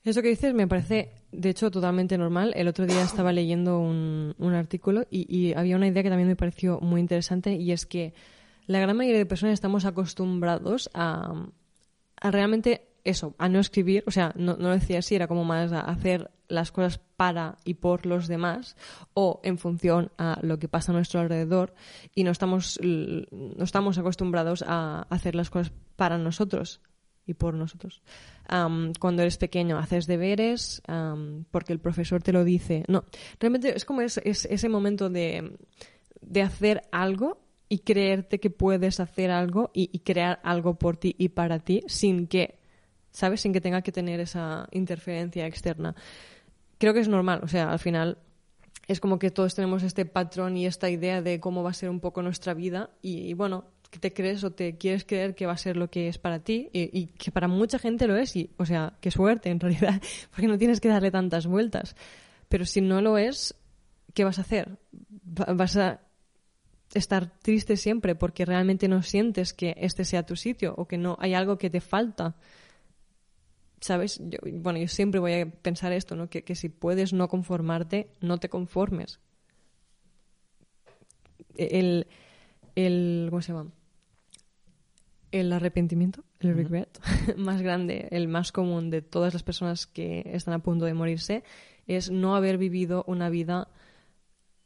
[0.02, 2.52] Eso que dices me parece, de hecho, totalmente normal.
[2.56, 6.36] El otro día estaba leyendo un, un artículo y, había una idea que también me
[6.36, 8.14] pareció muy interesante y es que
[8.66, 11.34] la gran mayoría de personas estamos acostumbrados a,
[12.16, 15.72] a realmente eso, a no escribir, o sea, no, lo decía así, era como más
[15.72, 18.76] a hacer las cosas para y por los demás
[19.14, 21.74] o en función a lo que pasa a nuestro alrededor
[22.14, 26.80] y no estamos, no estamos acostumbrados a hacer las cosas para nosotros
[27.30, 28.02] y por nosotros.
[28.46, 30.82] cuando eres pequeño haces deberes
[31.50, 32.84] porque el profesor te lo dice.
[32.88, 33.04] No,
[33.38, 35.56] realmente es como es, ese momento de,
[36.20, 41.28] de hacer algo y creerte que puedes hacer algo y, crear algo por ti y
[41.28, 42.58] para ti sin que,
[43.12, 43.40] ¿sabes?
[43.40, 45.94] Sin que tenga que tener esa interferencia externa
[46.80, 47.40] creo que es normal.
[47.44, 48.18] O sea, al final
[48.88, 51.90] es como que todos tenemos este patrón y esta idea de cómo va a ser
[51.90, 55.52] un poco nuestra vida y, bueno, que te crees o te quieres creer que va
[55.52, 58.50] a ser lo que es para ti y, que para mucha gente lo es y,
[58.56, 60.00] o sea, qué suerte en realidad,
[60.30, 61.96] porque no tienes que darle tantas vueltas.
[62.48, 63.54] Pero si no lo es,
[64.14, 64.78] ¿qué vas a hacer?
[65.22, 66.00] Vas a
[66.94, 71.16] estar triste siempre porque realmente no sientes que este sea tu sitio o que no
[71.20, 72.36] hay algo que te falta.
[73.80, 74.20] ¿sabes?
[74.52, 76.28] bueno, yo siempre voy a pensar esto, ¿no?
[76.28, 79.20] Que, si puedes no conformarte, no te conformes.
[81.56, 82.06] El,
[82.76, 83.72] el ¿cómo se llama?
[85.32, 86.98] El arrepentimiento, el regret,
[87.36, 91.44] más grande, el más común de todas las personas que están a punto de morirse,
[91.86, 93.68] es no haber vivido una vida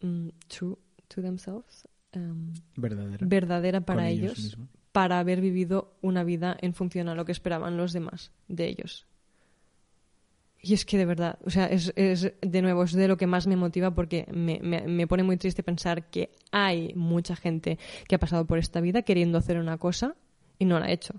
[0.01, 0.77] mm, true
[1.09, 1.87] to themselves.
[2.15, 3.27] Um, verdadera.
[3.27, 4.57] verdadera para ellos
[4.95, 9.09] para haber vivido una vida en función a lo que esperaban los demás de ellos.
[10.61, 13.49] Y es que de verdad, o sea, es, de nuevo, es de lo que más
[13.49, 18.21] me motiva porque me, me, pone muy triste pensar que hay mucha gente que ha
[18.21, 20.15] pasado por esta vida queriendo hacer una cosa
[20.65, 21.15] y no la ha hecho.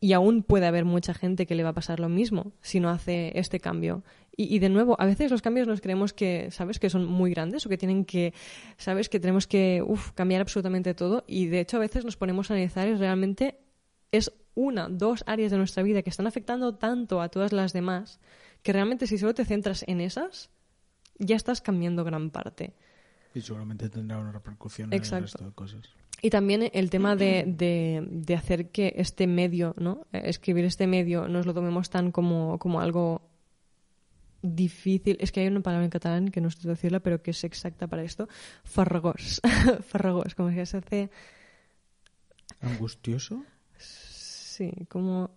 [0.00, 2.88] y aún puede haber mucha gente que le va a pasar lo mismo si no
[2.88, 4.04] hace este cambio.
[4.36, 6.78] Y, de nuevo, a veces los cambios nos creemos que, ¿sabes?
[6.78, 8.32] Que son muy grandes o que tienen que,
[8.76, 9.08] ¿sabes?
[9.08, 11.24] Que tenemos que, cambiar absolutamente todo.
[11.26, 13.58] Y de hecho a veces nos ponemos a analizar y realmente
[14.12, 18.20] es una, dos áreas de nuestra vida que están afectando tanto a todas las demás
[18.62, 20.50] que realmente si solo te centras en esas,
[21.18, 22.74] ya estás cambiando gran parte.
[23.34, 25.16] Y seguramente tendrá una repercusión Exacto.
[25.16, 25.90] en el resto de cosas.
[26.20, 30.06] Y también el tema de, de, de, hacer que este medio, ¿no?
[30.12, 33.22] Escribir este medio nos lo tomemos tan como, como algo
[34.42, 35.16] difícil.
[35.20, 37.86] Es que hay una palabra en catalán que no sé decirla, pero que es exacta
[37.86, 38.28] para esto.
[38.64, 39.40] Farragós.
[39.88, 41.10] Farragós, como que se hace...
[42.60, 43.44] ¿Angustioso?
[43.76, 45.30] Sí, como...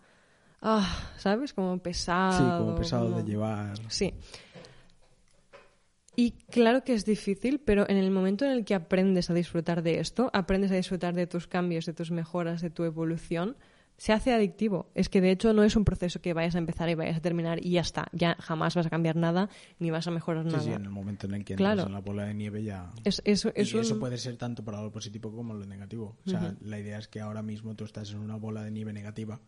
[0.62, 1.54] Ah, ¿sabes?
[1.54, 2.38] Como pesado.
[2.38, 3.18] Sí, como pesado como...
[3.18, 3.78] de llevar.
[3.90, 4.14] Sí.
[6.16, 9.82] Y claro que es difícil, pero en el momento en el que aprendes a disfrutar
[9.82, 13.56] de esto, aprendes a disfrutar de tus cambios, de tus mejoras, de tu evolución,
[13.98, 14.90] se hace adictivo.
[14.96, 17.22] Es que de hecho no es un proceso que vayas a empezar y vayas a
[17.22, 18.08] terminar y ya está.
[18.14, 19.48] Ya jamás vas a cambiar nada
[19.80, 20.60] ni vas a mejorar nada.
[20.60, 21.88] sí, en el momento en el que entras Claro.
[21.88, 22.92] en la bola de nieve ya...
[23.04, 26.18] Es, es- es y eso puede ser tanto para lo positivo como lo negativo.
[26.26, 28.92] O sea, la idea es que ahora mismo tú estás en una bola de nieve
[28.92, 29.40] negativa,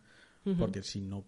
[0.58, 1.24] porque si no,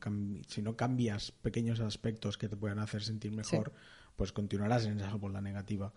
[0.46, 3.72] si no cambias pequeños aspectos que te puedan hacer sentir mejor,
[4.16, 5.92] pues continuarás en esa bola negativa.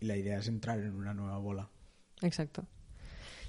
[0.00, 1.68] Y la idea es entrar en una nueva bola.
[2.22, 2.66] Exacto.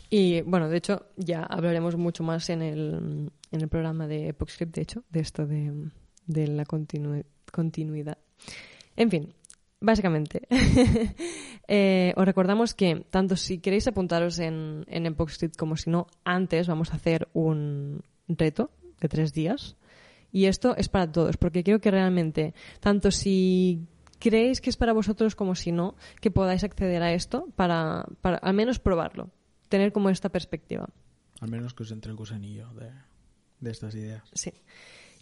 [0.10, 4.76] Y bueno, de hecho, ya hablaremos mucho más en el, en el programa de Epochscript,
[4.76, 5.90] de hecho, de esto de,
[6.28, 8.20] de la continu- continuidad.
[8.96, 9.34] En fin,
[9.82, 10.48] básicamente,
[11.68, 16.68] eh, os recordamos que tanto si queréis apuntaros en, en Epochscript como si no, antes
[16.68, 18.70] vamos a hacer un reto
[19.02, 19.78] de tres días.
[20.32, 23.88] Y esto es para todos, porque quiero que realmente, tanto si
[24.24, 28.38] creéis que es para vosotros como si no, que podáis acceder a esto para, para
[28.38, 29.30] al menos probarlo,
[29.68, 30.88] tener como esta perspectiva.
[31.42, 32.90] Al menos que os entre el gusanillo de,
[33.60, 34.24] de estas ideas.
[34.34, 34.54] Sí.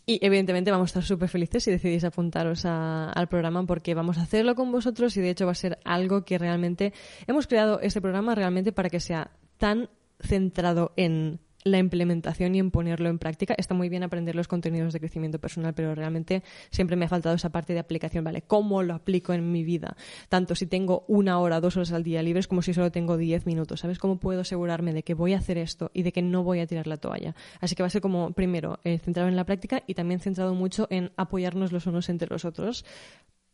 [0.05, 4.17] Y evidentemente vamos a estar súper felices si decidís apuntaros a- al programa porque vamos
[4.17, 6.93] a hacerlo con vosotros y de hecho va a ser algo que realmente
[7.27, 12.71] hemos creado este programa realmente para que sea tan centrado en la implementación y en
[12.71, 13.54] ponerlo en práctica.
[13.58, 17.36] Está muy bien aprender los contenidos de crecimiento personal, pero realmente siempre me ha faltado
[17.36, 18.41] esa parte de aplicación, ¿vale?
[18.41, 19.95] ¿Cómo lo aplico en mi vida?
[20.30, 23.45] Tanto si tengo una hora, dos horas al día libres, como si solo tengo diez
[23.45, 23.82] minutos.
[23.82, 26.60] ¿Sabes cómo puedo asegurarme de que voy a hacer esto y de que no voy
[26.60, 27.36] a tirar la toalla?
[27.60, 30.56] Así que va a ser como, primero, eh, centrado en la práctica y también centrado
[30.56, 32.86] mucho en apoyarnos los unos entre los otros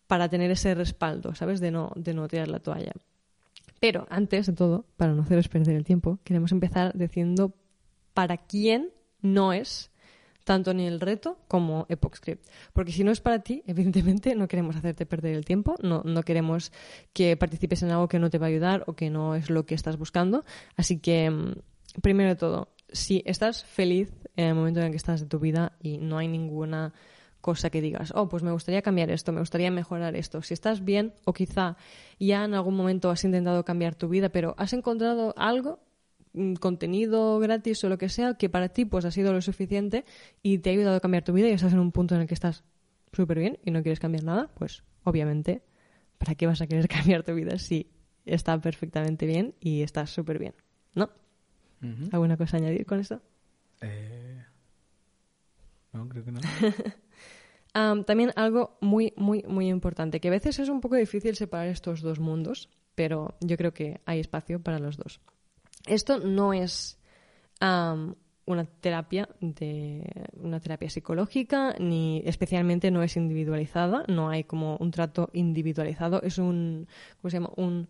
[0.07, 1.59] para tener ese respaldo, ¿sabes?
[1.59, 2.93] De no, de no tirar la toalla.
[3.79, 7.53] Pero antes de todo, para no haceros perder el tiempo, queremos empezar diciendo
[8.17, 8.89] para quién
[9.21, 9.91] no es
[10.43, 12.47] tanto ni el reto como EpochScript.
[12.73, 16.23] Porque si no es para ti, evidentemente no queremos hacerte perder el tiempo, no, no
[16.23, 16.71] queremos
[17.13, 19.67] que participes en algo que no te va a ayudar o que no es lo
[19.67, 20.45] que estás buscando.
[20.75, 24.97] Así que, mm, primero de todo, si estás feliz en el momento en el que
[24.97, 26.95] estás de tu vida y no hay ninguna
[27.39, 30.41] cosa que digas, oh, pues me gustaría cambiar esto, me gustaría mejorar esto.
[30.41, 31.77] Si estás bien o quizá
[32.19, 35.81] ya en algún momento has intentado cambiar tu vida, pero has encontrado algo,
[36.59, 40.05] contenido gratis o lo que sea, que para ti pues ha sido lo suficiente
[40.41, 42.27] y te ha ayudado a cambiar tu vida y estás en un punto en el
[42.27, 42.63] que estás
[43.13, 45.63] súper bien y no quieres cambiar nada, pues obviamente,
[46.17, 47.89] ¿para qué vas a querer cambiar tu vida si
[48.25, 50.53] está perfectamente bien y estás súper bien?
[50.93, 51.09] ¿No?
[52.11, 53.21] ¿Alguna cosa a añadir con esto?
[53.81, 54.43] Eh,
[55.93, 56.39] No, creo que no.
[57.73, 61.67] Am, también algo muy, muy, muy importante, que a veces es un poco difícil separar
[61.67, 65.21] estos dos mundos, pero yo creo que hay espacio para los dos.
[65.87, 66.99] Esto no es
[67.59, 70.03] una terapia de
[70.41, 76.37] una terapia psicológica, ni especialmente no es individualizada, no hay como un trato individualizado, es
[76.37, 76.87] un,
[77.21, 77.51] ¿cómo se llama?
[77.57, 77.89] Un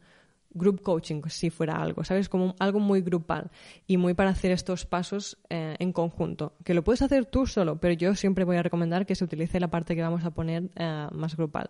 [0.58, 2.30] group coaching, si fuera algo, ¿sabes?
[2.30, 3.52] Como algo muy grupal
[3.86, 6.54] y muy para hacer estos pasos eh, en conjunto.
[6.64, 9.60] Que lo puedes hacer tú solo, pero yo siempre voy a recomendar que se utilice
[9.60, 11.70] la parte que vamos a poner eh, más grupal.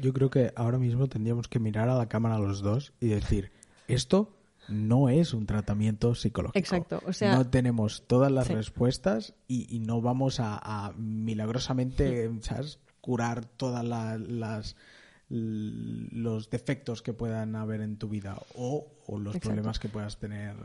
[0.00, 3.50] Yo creo que ahora mismo tendríamos que mirar a la cámara los dos y decir,
[3.88, 4.36] esto
[4.70, 6.58] no es un tratamiento psicológico.
[6.58, 8.54] Exacto, o sea- no tenemos todas las Sí.
[8.54, 12.78] respuestas y, y no vamos a, a milagrosamente, ¿sabes?
[13.00, 14.76] curar todas la- las
[15.32, 19.48] los defectos que puedan haber en tu vida o, o los Exacto.
[19.54, 20.56] problemas que puedas tener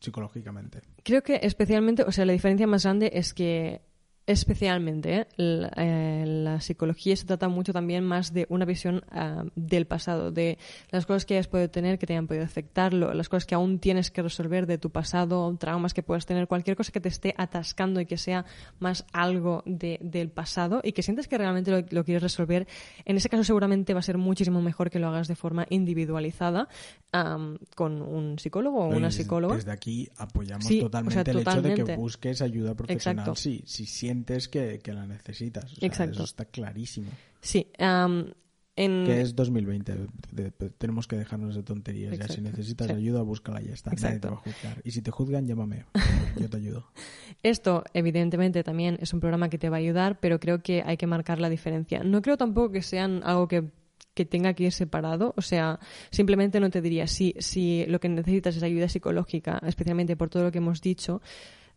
[0.00, 0.80] psicológicamente.
[1.02, 3.82] Creo que especialmente, o sea, la diferencia más grande es que
[4.26, 5.26] Especialmente, ¿eh?
[5.36, 10.32] la, eh, la, psicología se trata mucho también más de una visión uh, del pasado,
[10.32, 10.58] de
[10.90, 13.54] las cosas que hayas podido tener que te hayan podido afectar, lo, las cosas que
[13.54, 17.08] aún tienes que resolver de tu pasado, traumas que puedas tener, cualquier cosa que te
[17.08, 18.44] esté atascando y que sea
[18.80, 22.66] más algo de, del pasado y que sientes que realmente lo, lo, quieres resolver.
[23.04, 26.68] En ese caso, seguramente va a ser muchísimo mejor que lo hagas de forma individualizada
[27.12, 29.54] um, con un psicólogo o una psicóloga.
[29.54, 33.36] Desde aquí apoyamos Sí, totalmente o sea, el hecho de que busques ayuda profesional Exacto.
[33.36, 35.64] si, si sientes que, que la necesitas.
[35.72, 36.14] O sea, Exacto.
[36.14, 37.10] Eso está clarísimo.
[37.40, 37.68] Sí.
[37.78, 38.24] um,
[38.78, 39.06] en...
[39.06, 39.94] Que es 2020.
[40.32, 42.18] de- de- tenemos que dejarnos de tonterías.
[42.18, 42.92] Ya si necesitas Sí.
[42.92, 43.90] ayuda, búscala y ya está.
[43.92, 44.80] Nadie te va a juzgar.
[44.84, 45.84] Y si te juzgan, llámame.
[46.38, 46.86] Yo te ayudo.
[47.42, 50.96] Esto, evidentemente, también es un programa que te va a ayudar, pero creo que hay
[50.98, 52.02] que marcar la diferencia.
[52.04, 53.70] No creo tampoco que sean algo que,
[54.12, 55.32] que tenga que ir separado.
[55.38, 55.78] O sea,
[56.10, 60.42] simplemente no te diría, si, si lo que necesitas es ayuda psicológica, especialmente por todo
[60.44, 61.22] lo que hemos dicho,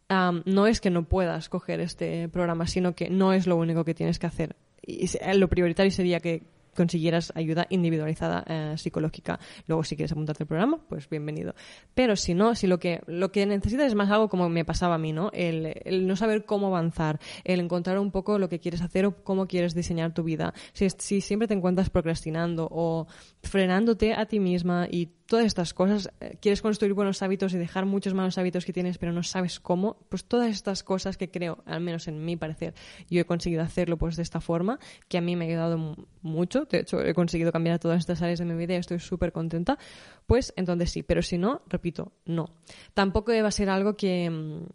[0.10, 3.86] am, no es que no puedas coger este programa, sino que no es lo único
[3.86, 4.56] que tienes que hacer.
[4.86, 6.43] Y se- lo prioritario sería que
[6.76, 9.39] consiguieras ayuda individualizada eh, psicológica.
[9.67, 11.54] Luego, si quieres apuntarte al programa, pues bienvenido.
[11.93, 14.95] Pero si no, si lo que, lo que necesitas es más algo como me pasaba
[14.95, 15.30] a mí, ¿no?
[15.34, 15.74] El,
[16.08, 19.74] no saber cómo avanzar, el encontrar un poco lo que quieres hacer o cómo quieres
[19.76, 20.54] diseñar tu vida.
[20.72, 23.08] Si, si siempre te encuentras procrastinando o
[23.43, 27.86] frenándote a ti misma y todas estas cosas, eh, quieres construir buenos hábitos y dejar
[27.86, 31.63] muchos malos hábitos que tienes, pero no sabes cómo, pues todas estas cosas que creo,
[31.65, 32.74] al menos en mi parecer,
[33.10, 35.96] yo he conseguido hacerlo pues de esta forma, que a mí me ha ayudado mu-
[36.24, 39.32] mucho, de hecho he conseguido cambiar todas estas áreas de mi vida y estoy súper
[39.32, 39.78] contenta,
[40.26, 42.50] pues entonces sí, pero si no, repito, no.
[42.94, 44.30] Tampoco debe ser algo que...
[44.30, 44.65] mm,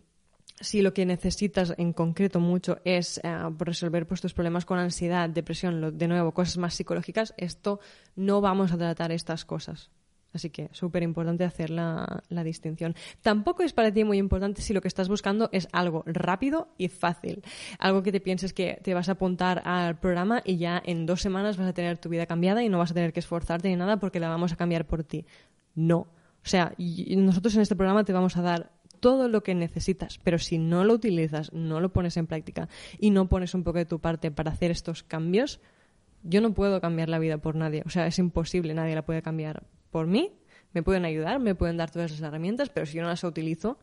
[0.61, 5.29] si lo que necesitas en concreto mucho es eh, resolver pues, tus problemas con ansiedad,
[5.29, 7.81] depresión, de nuevo, cosas más psicológicas, esto
[8.15, 9.91] no vamos a tratar estas cosas.
[10.35, 12.95] Así que súper importante hacer la, distinción.
[13.23, 16.89] Tampoco es para ti muy importante si lo que estás buscando es algo rápido y
[16.89, 17.43] fácil.
[17.79, 21.23] Algo que te pienses que te vas a apuntar al programa y ya en dos
[21.23, 23.77] semanas vas a tener tu vida cambiada y no vas a tener que esforzarte ni
[23.77, 25.25] nada porque la vamos a cambiar por ti.
[25.77, 25.99] No.
[25.99, 30.39] O sea, nosotros en este programa te vamos a dar todo lo que necesitas, pero
[30.39, 32.69] si no lo utilizas, no lo pones en práctica
[32.99, 35.61] y no pones un poco de tu parte para hacer estos cambios,
[36.25, 37.83] yo no puedo cambiar la vida por nadie.
[37.87, 39.63] O sea, es imposible, nadie la puede cambiar
[39.95, 40.33] por mí.
[40.73, 43.79] Me pueden ayudar, me pueden dar todas las herramientas, pero si yo no las utilizo,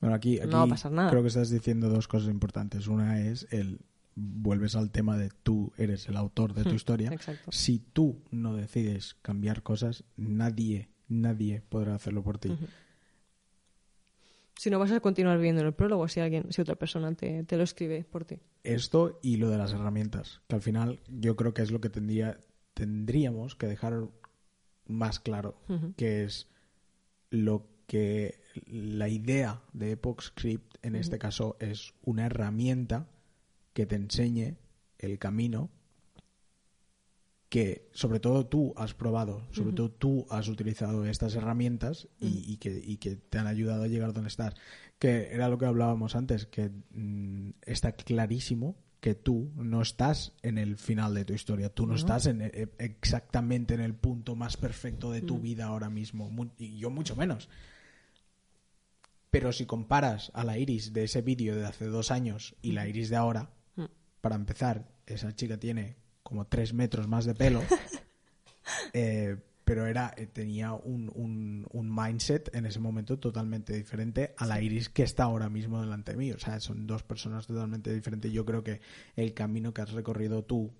[0.00, 1.10] Bueno, aquí, aquí No va a pasar nada.
[1.10, 2.86] creo que estás diciendo dos cosas importantes.
[2.86, 3.80] Una es el
[4.14, 7.12] vuelves al tema de tú eres el autor de tu Hmm, historia.
[7.12, 7.50] exacto.
[7.50, 12.56] Si tú no decides cambiar cosas, nadie, nadie podrá hacerlo por ti.
[14.56, 17.42] Si no vas a continuar viendo en el prólogo, si alguien, si otra persona te,
[17.42, 18.38] te lo escribe por ti.
[18.62, 21.88] Esto y lo de las herramientas, que al final yo creo que es lo que
[21.90, 22.38] tendría,
[22.74, 24.04] tendríamos que dejar
[24.92, 25.56] más claro,
[25.96, 26.48] que es
[27.30, 33.08] lo que la idea de Epoch Script en este caso es una herramienta
[33.72, 34.56] que te enseñe
[34.98, 35.70] el camino
[37.48, 42.56] que sobre todo tú has probado, sobre todo tú has utilizado estas herramientas y, y
[42.56, 44.54] que, y que te han ayudado a llegar donde estás.
[44.98, 50.58] Que era lo que hablábamos antes, que mm, está clarísimo que tú no estás en
[50.58, 54.56] el final de tu historia, tú no, estás en, e- exactamente en el punto más
[54.56, 57.48] perfecto de tu vida ahora mismo, y yo mucho menos.
[59.32, 62.86] Pero si comparas a la Iris de ese vídeo de hace dos años y la
[62.86, 63.86] Iris de ahora, Mm.
[64.20, 67.60] para empezar, esa chica tiene como tres metros más de pelo,
[68.92, 74.46] eh, pero era eh, tenía un, un- un mindset en ese momento totalmente diferente a
[74.46, 76.32] la Iris que está ahora mismo delante de mí.
[76.32, 78.32] O sea, son dos personas totalmente diferentes.
[78.32, 78.80] Yo creo que
[79.16, 80.72] el camino que has recorrido tú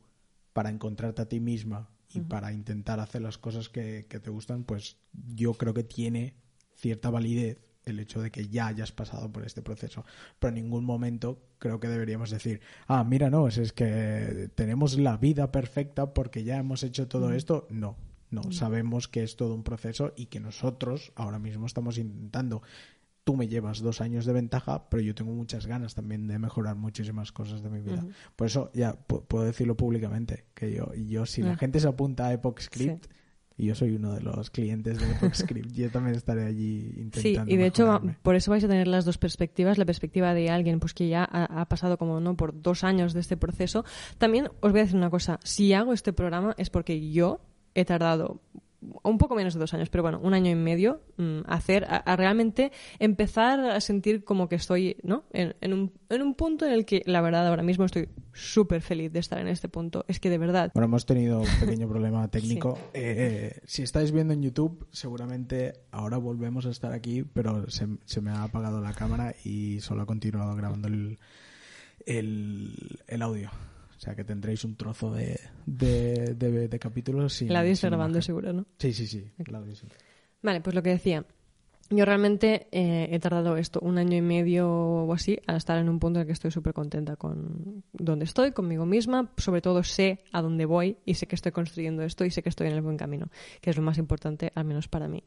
[0.52, 4.64] para encontrarte a ti misma y para intentar hacer las cosas que, que te gustan,
[4.64, 4.98] pues
[5.34, 6.34] yo creo que tiene
[6.74, 10.04] cierta validez el hecho de que ya hayas pasado por este proceso.
[10.38, 14.98] Pero en ningún momento creo que deberíamos decir, ah, mira, no, es, es que tenemos
[14.98, 17.66] la vida perfecta porque ya hemos hecho todo esto.
[17.70, 17.96] No,
[18.32, 22.62] no, sabemos que es todo un proceso y que nosotros ahora mismo estamos intentando.
[23.24, 26.74] Tú me llevas dos años de ventaja, pero yo tengo muchas ganas también de mejorar
[26.74, 28.04] muchísimas cosas de mi vida.
[28.34, 31.56] Por eso ya pu- puedo decirlo públicamente, que yo, yo si la Ah.
[31.56, 33.06] gente se apunta a Epoch Script,
[33.56, 37.00] y yo soy uno de los clientes de Epoch Script, yo también estaré allí Sí,
[37.00, 40.50] intentando y de hecho por eso vais a tener las dos perspectivas, la perspectiva de
[40.50, 43.84] alguien pues que ya ha, ha pasado como no por dos años de este proceso.
[44.18, 47.40] También os voy a decir una cosa, si hago este programa es porque yo
[47.74, 48.40] he tardado
[49.02, 51.96] un poco menos de dos años, pero bueno, un año y medio, mm, hacer, a,
[51.98, 55.24] a realmente empezar a sentir como que estoy, ¿no?
[55.32, 58.82] En, en un, en un punto en el que, la verdad, ahora mismo estoy súper
[58.82, 60.04] feliz de estar en este punto.
[60.08, 62.78] Es que de verdad, Bueno, hemos tenido un pequeño problema técnico.
[62.92, 67.86] Eh, eh, si estáis viendo en YouTube, seguramente ahora volvemos a estar aquí, pero se,
[68.04, 71.18] se me ha apagado la cámara y solo ha continuado grabando el,
[72.06, 72.74] el,
[73.06, 73.50] el audio.
[74.02, 77.50] O sea que tendréis un trozo de, de, de, de capítulos sin.
[77.50, 78.22] El audio está sin grabando imagen.
[78.26, 78.66] seguro, ¿no?
[78.76, 79.30] Sí, sí, sí.
[79.38, 79.86] el audio sí.
[80.42, 81.24] Vale, pues lo que decía.
[81.88, 85.88] Yo realmente eh, he tardado esto, un año y medio o así, a estar en
[85.88, 89.30] un punto en el que estoy súper contenta con donde estoy, conmigo misma.
[89.36, 92.48] Sobre todo sé a dónde voy y sé que estoy construyendo esto y sé que
[92.48, 93.28] estoy en el buen camino,
[93.60, 95.22] que es lo más importante, al menos para mí.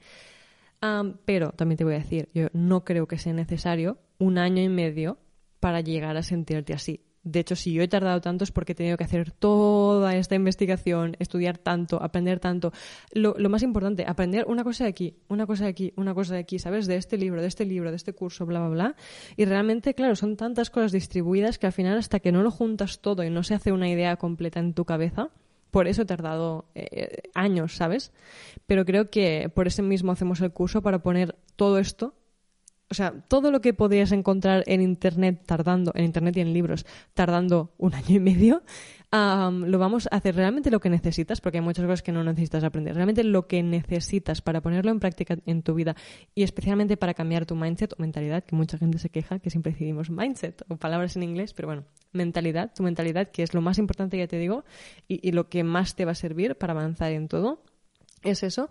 [0.81, 4.61] Am, pero también te voy a decir, yo no creo que sea necesario un año
[4.61, 5.17] y medio
[5.61, 6.99] para llegar a sentirte así.
[7.25, 10.35] De hecho, si yo he tardado tanto es porque he tenido que hacer toda esta
[10.35, 12.71] investigación, estudiar tanto, aprender tanto.
[13.13, 16.41] Lo, más importante, aprender una cosa de aquí, una cosa de aquí, una cosa de
[16.41, 16.85] aquí, ¿sabes?
[16.85, 18.95] De este libro, de este libro, de este curso, bla, bla, bla.
[19.37, 22.99] Y realmente, claro, son tantas cosas distribuidas que al final hasta que no lo juntas
[22.99, 25.31] todo y no se hace una idea completa en tu cabeza,
[25.71, 28.11] por eso he tardado eh, años, ¿sabes?
[28.67, 32.13] Pero creo que por ese mismo hacemos el curso para poner todo esto
[32.89, 36.85] o sea, todo lo que podrías encontrar en Internet tardando, en Internet y en libros,
[37.13, 38.61] tardando un año y medio,
[39.09, 42.23] am, lo vamos a hacer realmente lo que necesitas, porque hay muchas cosas que no
[42.23, 45.95] necesitas aprender, realmente lo que necesitas para ponerlo en práctica en tu vida
[46.35, 49.71] y especialmente para cambiar tu mindset o mentalidad, que mucha gente se queja que siempre
[49.71, 53.79] decidimos mindset o palabras en inglés, pero bueno, mentalidad, tu mentalidad, que es lo más
[53.79, 54.63] importante, ya te digo,
[55.07, 57.63] y lo que más te va a servir para avanzar en todo,
[58.21, 58.69] es eso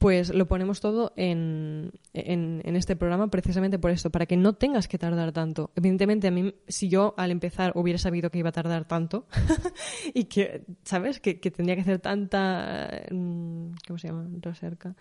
[0.00, 4.54] pues lo ponemos todo en, en, en este programa precisamente por esto, para que no
[4.54, 5.72] tengas que tardar tanto.
[5.76, 9.26] Evidentemente, a mí, si yo al empezar hubiera sabido que iba a tardar tanto
[10.14, 11.20] y que, ¿sabes?
[11.20, 13.02] Que, que tendría que hacer tanta.
[13.10, 14.26] mm, ¿Cómo se llama?
[14.40, 14.96] Recerca.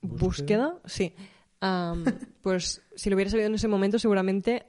[0.00, 0.68] Búsqueda.
[0.70, 1.14] Búsqueda, sí.
[1.60, 2.06] Am,
[2.40, 4.64] pues si lo hubiera sabido en ese momento, seguramente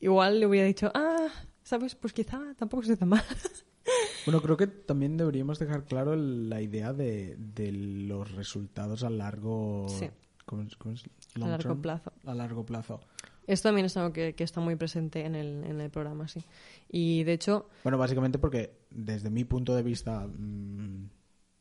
[0.00, 1.28] igual le hubiera dicho, ah,
[1.62, 1.94] ¿sabes?
[1.94, 3.24] Pues quizá tampoco se tan mal.
[4.24, 9.10] Bueno, creo que también deberíamos dejar claro el- la idea de, de los resultados a
[9.10, 9.86] largo...
[9.88, 10.08] Sí.
[10.44, 11.04] ¿cómo es- cómo es?
[11.34, 11.82] A Long largo term.
[11.82, 12.12] plazo.
[12.24, 13.00] A largo plazo.
[13.46, 16.42] Esto también es algo que, que está muy presente en el, en el programa, sí.
[16.88, 21.04] Y de hecho, Bueno, básicamente porque desde mi punto de vista, mm,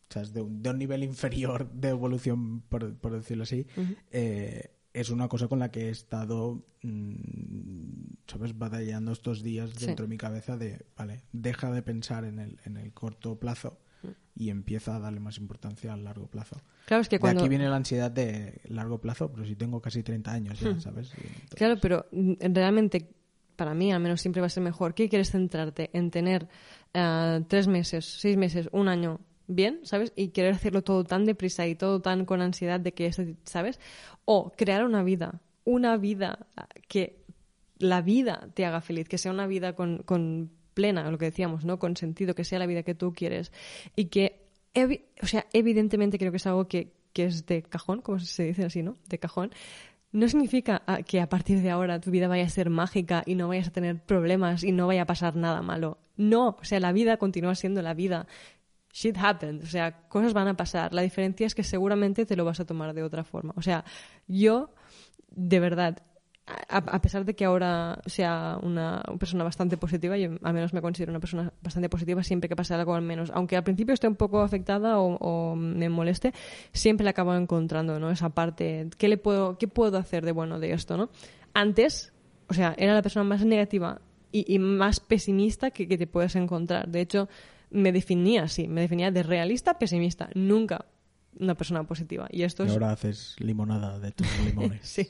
[0.10, 3.68] o sea, de un, de un nivel inferior de evolución, por, por decirlo así,
[4.12, 7.14] eh, es una cosa con la que he estado, mm,
[8.28, 9.86] ¿sabes?, batallando estos días Sí.
[9.88, 13.78] dentro de mi cabeza de, vale, deja de pensar en el, en el corto plazo
[14.38, 16.62] y empieza a darle más importancia al largo plazo.
[16.86, 20.04] claro, es que De aquí viene la ansiedad de largo plazo, pero si tengo casi
[20.04, 20.80] 30 años ya, Hmm.
[20.82, 21.12] ¿sabes?
[21.16, 23.10] Entonces- Claro, pero mm, realmente,
[23.56, 24.93] para mí al menos siempre va a ser mejor.
[24.93, 25.89] ¿Qué quieres centrarte?
[25.93, 26.48] En tener
[26.93, 30.14] eh, tres meses, seis meses, un año bien, ¿sabes?
[30.16, 33.12] Y querer hacerlo todo tan deprisa y todo tan con ansiedad de que,
[33.43, 33.80] ¿sabes?
[34.26, 36.48] O crear una vida, una vida
[36.88, 37.24] que
[37.78, 41.66] la vida te haga feliz, que sea una vida con, con plena, lo que decíamos,
[41.66, 41.80] ¿no?
[41.80, 43.52] Con sentido, que sea la vida que tú quieres
[43.96, 44.46] y que,
[45.22, 48.66] o sea, evidentemente creo que es algo que, que es de cajón, como se dice
[48.66, 48.96] así, ¿no?
[49.10, 49.52] De cajón.
[50.12, 53.36] No significa ah, que a partir de ahora tu vida vaya a ser mágica y
[53.36, 55.98] no vayas a tener problemas y no vaya a pasar nada malo.
[56.16, 58.28] No, o sea, la vida continúa siendo la vida.
[58.96, 60.93] Shit happens, o sea, cosas van a pasar.
[60.93, 63.54] La diferencia es que seguramente te lo vas a tomar de otra forma.
[63.58, 63.84] O sea,
[64.26, 64.74] yo,
[65.32, 66.02] de verdad,
[66.48, 70.82] a, a pesar de que ahora sea una persona bastante positiva, yo al menos me
[70.82, 74.08] considero una persona bastante positiva siempre que pasa algo al menos, aunque al principio esté
[74.08, 76.34] un poco afectada o, o me moleste,
[76.72, 78.10] siempre le acabo encontrando, ¿no?
[78.12, 81.10] Esa parte, ¿qué le puedo, qué puedo hacer de bueno de esto, ¿no?
[81.54, 82.14] Antes,
[82.48, 84.00] o sea, era la persona más negativa
[84.32, 86.88] y, y más pesimista que, que te puedes encontrar.
[86.88, 87.28] De hecho,
[87.70, 90.86] me definía así, me definía de realista pesimista, nunca
[91.39, 92.28] una persona positiva.
[92.32, 94.88] Y esto Y es ahora haces limonada de tus limones.
[94.88, 95.09] Sí.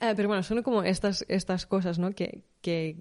[0.00, 2.12] Eh, pero bueno, son como estas, estas cosas, ¿no?
[2.12, 2.96] Que, que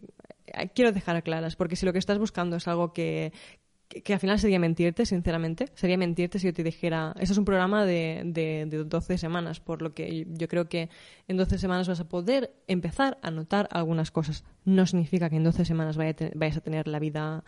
[0.48, 3.34] eh, quiero dejar claras, porque si lo que estás buscando es algo que,
[3.90, 7.38] que, que al final sería mentirte, sinceramente, sería mentirte si yo te dijera, eso es
[7.38, 10.90] un programa de, de, de 12 semanas, por lo que yo creo que
[11.28, 14.46] en 12 semanas vas a poder empezar a notar algunas cosas.
[14.64, 17.44] No significa que en 12 semanas vaya a te- vayas a tener la vida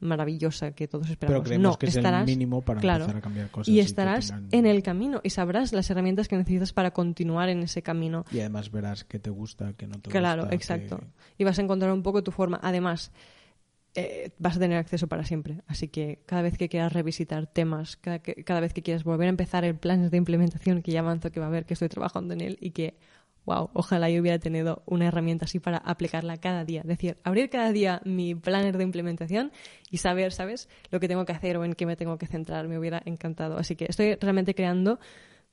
[0.00, 1.40] maravillosa que todos esperamos.
[1.42, 4.28] Pero creemos no, que es el mínimo para claro, empezar a cambiar cosas Y estarás
[4.28, 8.24] tengan- en el camino y sabrás las herramientas que necesitas para continuar en ese camino.
[8.32, 10.54] Y además verás que te gusta, que no te Claro, gusta.
[10.56, 10.98] exacto.
[10.98, 11.06] que-
[11.38, 12.58] Y vas a encontrar un poco tu forma.
[12.62, 13.12] Además,
[13.94, 15.62] eh, vas a tener acceso para siempre.
[15.66, 19.26] Así que cada vez que quieras revisitar temas, cada, que- cada vez que quieras volver
[19.26, 21.88] a empezar el plan de implementación que ya avanzo que va a haber, que estoy
[21.88, 22.96] trabajando en él y que,
[23.44, 26.82] wow, ojalá yo hubiera tenido una herramienta así para aplicarla cada día.
[26.82, 29.52] Es decir, abrir cada día mi planner de implementación
[29.90, 32.68] y saber, ¿sabes?, lo que tengo que hacer o en qué me tengo que centrar.
[32.68, 33.58] Me hubiera encantado.
[33.58, 34.98] Así que estoy realmente creando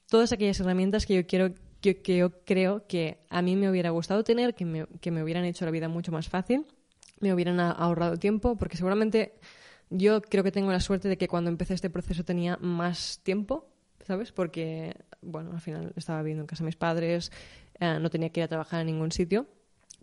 [0.09, 3.91] todas aquellas herramientas que yo quiero que, que yo creo que a mí me hubiera
[3.91, 6.65] gustado tener, que me, que me hubieran hecho la vida mucho más fácil,
[7.19, 9.33] me hubieran ahorrado tiempo, porque seguramente
[9.89, 13.69] yo creo que tengo la suerte de que cuando empecé este proceso tenía más tiempo,
[14.05, 14.31] ¿sabes?
[14.31, 17.31] Porque, bueno, al final estaba viviendo en casa de mis padres,
[17.79, 19.47] eh, no tenía que ir a trabajar en ningún sitio.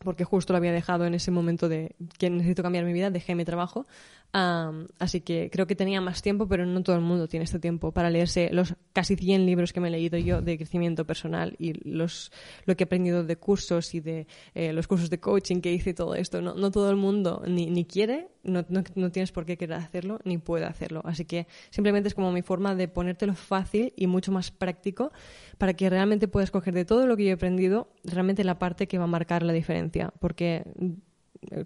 [0.02, 3.34] porque justo lo había dejado en ese momento de que necesito cambiar mi vida, dejé
[3.34, 3.86] mi trabajo.
[4.36, 7.60] Am, así que creo que tenía más tiempo, pero no todo el mundo tiene este
[7.60, 11.54] tiempo para leerse los casi 100 libros que me he leído yo de crecimiento personal
[11.56, 12.32] y los,
[12.64, 14.26] lo que he aprendido de cursos y de
[14.56, 16.42] eh, los cursos de coaching que hice y todo esto.
[16.42, 20.18] No, todo el mundo ni, ni quiere, no, no, no tienes por qué querer hacerlo,
[20.24, 21.00] ni puede hacerlo.
[21.04, 25.12] Así que simplemente es como mi forma de ponértelo fácil y mucho más práctico
[25.58, 28.88] para que realmente puedas coger de todo lo que yo he aprendido realmente la parte
[28.88, 30.12] que va a marcar la diferencia.
[30.18, 30.64] Porque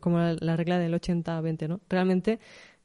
[0.00, 1.80] como la, la regla del 80-20, ¿no?
[1.88, 2.38] Realmente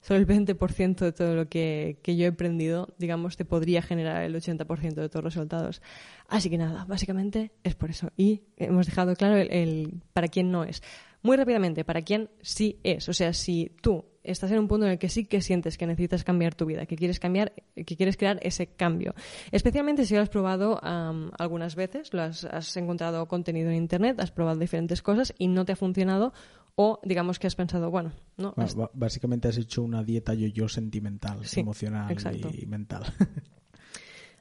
[0.04, 4.24] solo el 20% de todo lo que, que yo he aprendido, digamos, te podría generar
[4.24, 5.82] el 80% de todos los resultados.
[6.28, 8.12] Así que nada, básicamente es por eso.
[8.18, 10.84] Y hemos dejado claro el, para quién no es.
[11.22, 13.08] Muy rápidamente, para quién sí es.
[13.08, 15.88] O sea, si tú estás en un punto en el que sí que sientes que
[15.88, 19.16] necesitas cambiar tu vida, que quieres cambiar, que quieres crear ese cambio.
[19.52, 20.82] Especialmente si lo has probado
[21.38, 25.64] algunas veces, lo has, has encontrado contenido en internet, has probado diferentes cosas y no
[25.64, 26.34] te ha funcionado
[26.76, 28.54] o digamos que has pensado, bueno, no,
[28.94, 32.50] básicamente has hecho una dieta yo-yo sentimental, Sí, emocional exacto.
[32.54, 33.04] y mental.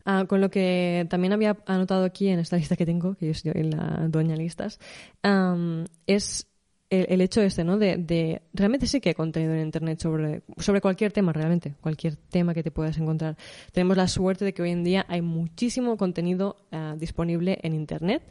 [0.05, 3.35] Ah, con lo que también había anotado aquí en esta lista que tengo, que yo
[3.35, 4.81] soy la dueña listas,
[5.23, 6.49] am, es
[6.91, 7.79] el, el hecho este, ¿no?
[7.79, 12.17] De, de- realmente sí que hay contenido en internet sobre, sobre cualquier tema, realmente, cualquier
[12.17, 13.37] tema que te puedas encontrar.
[13.71, 18.25] Tenemos la suerte de que hoy en día hay muchísimo contenido ah, disponible en internet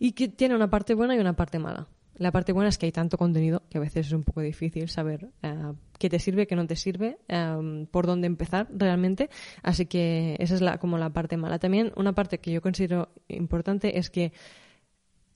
[0.00, 1.86] y que tiene una parte buena y una parte mala.
[2.18, 4.88] La parte buena es que hay tanto contenido que a veces es un poco difícil
[4.88, 9.28] saber ah, qué te sirve, qué no te sirve, am, por dónde empezar realmente.
[9.62, 11.58] Así que esa es la, como la parte mala.
[11.58, 14.32] También una parte que yo considero importante es que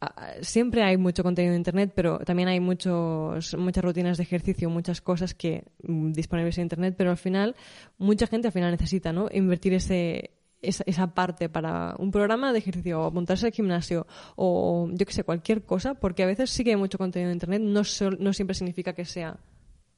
[0.01, 4.71] ah, siempre hay mucho contenido en internet, pero también hay muchos, muchas rutinas de ejercicio,
[4.71, 7.57] muchas cosas que mm, disponibles en internet, pero al final
[7.99, 9.29] mucha gente al final necesita, ¿no?
[9.31, 10.31] Invertir ese
[10.63, 14.07] esa, parte para un programa de ejercicio o apuntarse al gimnasio
[14.37, 17.37] o yo que sé, cualquier cosa, porque a veces sí que hay mucho contenido en
[17.37, 17.83] internet, no,
[18.19, 19.39] no siempre significa que sea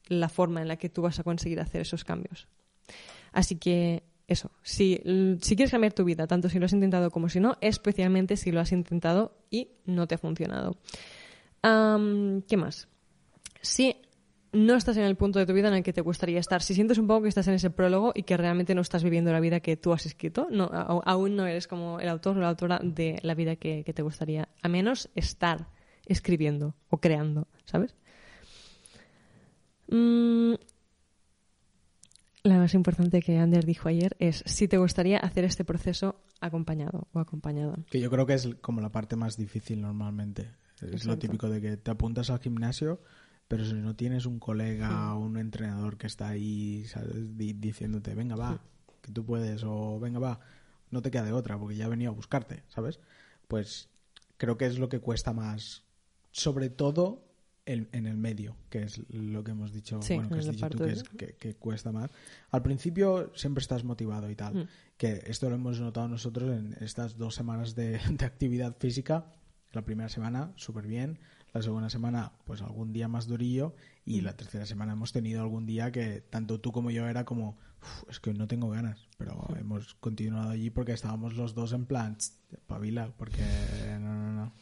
[0.08, 2.48] la forma en la que tú vas a conseguir hacer esos cambios.
[3.32, 5.00] Así que eso, si,
[5.40, 8.52] si quieres cambiar tu vida, tanto si lo has intentado como si no, especialmente si
[8.52, 10.76] lo has intentado y no te ha funcionado.
[11.62, 12.88] ¿Qué más?
[13.60, 13.96] Si
[14.53, 16.74] no estás en el punto de tu vida en el que te gustaría estar, si
[16.74, 19.40] sientes un poco que estás en ese prólogo y que realmente no estás viviendo la
[19.40, 22.80] vida que tú has escrito, no, aún no eres como el autor o la autora
[22.82, 25.68] de la vida que, que te gustaría, a menos estar
[26.07, 27.94] escribiendo o creando, ¿sabes?
[29.88, 30.55] Mm,
[32.44, 37.07] la más importante que Ander dijo ayer es si te gustaría hacer este proceso acompañado
[37.12, 37.76] o acompañado.
[37.90, 40.50] que yo creo que es como la parte más difícil normalmente.
[40.80, 43.00] Es lo típico de que te apuntas al gimnasio,
[43.53, 46.86] pero si no tienes un colega o un entrenador que está ahí
[47.36, 48.62] diciéndote, venga, va,
[49.03, 50.40] que tú puedes, o venga, va,
[50.90, 52.98] no te queda de otra porque ya he venido a buscarte, ¿sabes?
[53.48, 53.90] Pues
[54.38, 55.84] creo que es lo que cuesta más,
[56.30, 57.24] sobre todo
[57.66, 60.53] en, en el medio, que es lo que hemos dicho, Sí, bueno, que has el
[60.57, 62.11] dicho tú, que, es- que- que cuesta más.
[62.50, 64.68] Al principio siempre estás motivado y tal, Mm.
[64.96, 69.26] que esto lo hemos notado nosotros en estas dos semanas de, de actividad física.
[69.72, 71.18] La primera semana, súper bien.
[71.55, 73.74] La segunda semana, pues algún día más durillo.
[74.05, 77.59] Y la tercera semana hemos tenido algún día que tanto tú como yo era como,
[77.82, 79.07] "Uf, es que no tengo ganas.
[79.18, 83.42] Pero hemos continuado allí porque estábamos los dos en plan, "Tss, pavila, porque
[84.00, 84.53] no, no, no.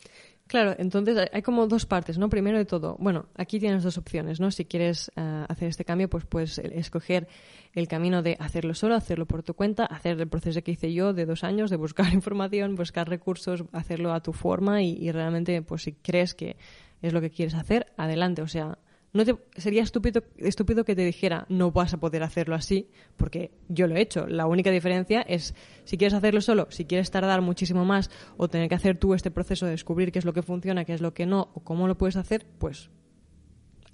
[0.51, 2.29] Claro, entonces hay- como dos partes, ¿no?
[2.29, 4.51] Primero de todo, bueno, aquí tienes dos opciones, ¿no?
[4.51, 7.29] Si quieres eh, hacer este cambio, pues puedes escoger
[7.73, 11.13] el camino de hacerlo solo, hacerlo por tu cuenta, hacer el proceso que hice yo
[11.13, 15.63] de dos años, de buscar información, buscar recursos, hacerlo a tu forma y, y realmente,
[15.63, 16.57] pues si crees que
[17.01, 18.43] es lo que quieres hacer, adelante.
[18.43, 18.77] O sea,
[19.13, 23.51] no te, sería estúpido, estúpido que te dijera no vas a poder hacerlo así, porque
[23.69, 24.27] yo lo he hecho.
[24.27, 25.55] La única diferencia es
[25.85, 29.31] si quieres hacerlo solo, si quieres tardar muchísimo más o tener que hacer tú este
[29.31, 31.89] proceso de descubrir qué es lo que funciona, qué es lo que no, o cómo
[31.89, 32.91] lo puedes hacer, pues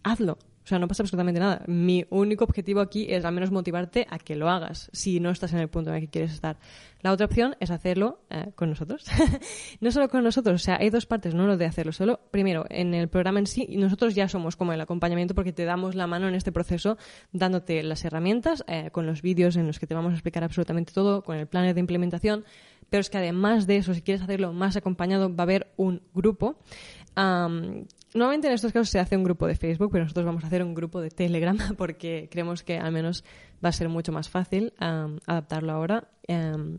[0.02, 0.38] hazlo.
[0.66, 1.62] O sea, no pasa absolutamente nada.
[1.68, 5.52] Mi único objetivo aquí es al menos motivarte a que lo hagas, si no estás
[5.52, 6.58] en el punto en el que quieres estar.
[7.02, 9.04] La otra opción es hacerlo eh, con nosotros.
[9.80, 12.18] no solo con nosotros, o sea, hay dos partes, no lo de hacerlo solo.
[12.32, 15.94] Primero, en el programa en sí, nosotros ya somos como el acompañamiento porque te damos
[15.94, 16.98] la mano en este proceso,
[17.30, 20.92] dándote las herramientas, eh, con los vídeos en los que te vamos a explicar absolutamente
[20.92, 22.44] todo, con el plan de implementación.
[22.90, 26.02] Pero es que además de eso, si quieres hacerlo más acompañado, va a haber un
[26.12, 26.58] grupo.
[27.14, 27.86] Am,
[28.16, 30.62] Normalmente en estos casos se hace un grupo de Facebook, pero nosotros vamos a hacer
[30.62, 33.24] un grupo de Telegram porque creemos que al menos
[33.64, 36.08] va a ser mucho más fácil adaptarlo ahora.
[36.28, 36.78] am,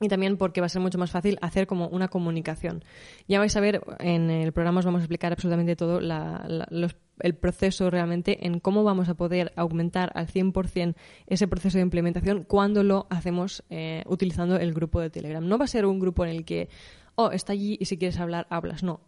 [0.00, 2.84] y también porque va a ser mucho más fácil hacer como una comunicación.
[3.26, 6.46] Ya vais a ver, en el programa os vamos a explicar absolutamente todo la-
[7.20, 10.94] el proceso realmente en cómo vamos a poder aumentar al 100%
[11.26, 15.44] ese proceso de implementación cuando lo hacemos eh, utilizando el grupo de Telegram.
[15.44, 16.68] No va a ser un grupo en el que,
[17.16, 18.84] oh, está allí y si quieres hablar, hablas.
[18.84, 19.00] No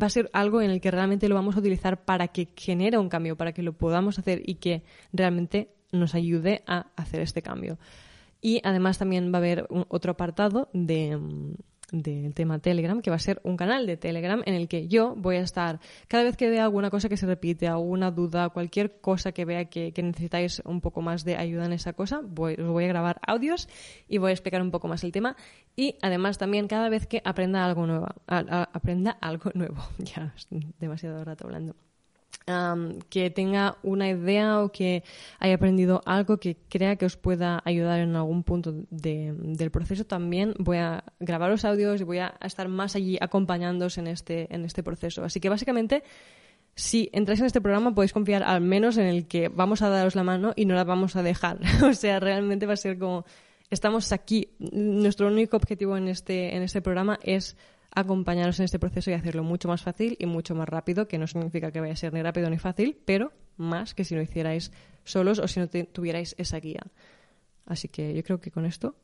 [0.00, 2.98] va a ser algo en el que realmente lo vamos a utilizar para que genere
[2.98, 4.82] un cambio, para que lo podamos hacer y que
[5.12, 7.78] realmente nos ayude a hacer este cambio.
[8.40, 11.54] Y además también va a haber otro apartado de, mm,
[12.02, 15.14] del tema Telegram, que va a ser un canal de Telegram en el que yo
[15.16, 19.00] voy a estar, cada vez que vea alguna cosa que se repite, alguna duda, cualquier
[19.00, 22.68] cosa que vea que, necesitáis un poco más de ayuda en esa cosa, voy, os
[22.68, 23.68] voy a grabar audios
[24.08, 25.36] y voy a explicar un poco más el tema.
[25.76, 30.34] Y además también cada vez que aprenda algo nuevo, aprenda algo nuevo, ya
[30.78, 31.74] demasiado rato hablando
[33.08, 35.02] que tenga una idea o que
[35.38, 40.54] haya aprendido algo que crea que os pueda ayudar en algún punto del proceso, también
[40.58, 44.64] voy a grabar los audios y voy a estar más allí acompañándoos en este, en
[44.64, 45.24] este proceso.
[45.24, 46.02] Así que básicamente,
[46.74, 50.14] si entráis en este programa podéis confiar al menos en el que vamos a daros
[50.14, 51.60] la mano y no la vamos a dejar.
[51.82, 53.24] o sea, realmente va a ser como
[53.70, 54.48] estamos aquí.
[54.58, 57.56] Nuestro único objetivo en este, en este programa es
[57.94, 61.26] acompañaros en este proceso y hacerlo mucho más fácil y mucho más rápido, que no
[61.26, 64.72] significa que vaya a ser ni rápido ni fácil, pero más que si lo hicierais
[65.04, 66.82] solos o si no tuvierais esa guía.
[67.66, 68.96] Así que yo creo que con esto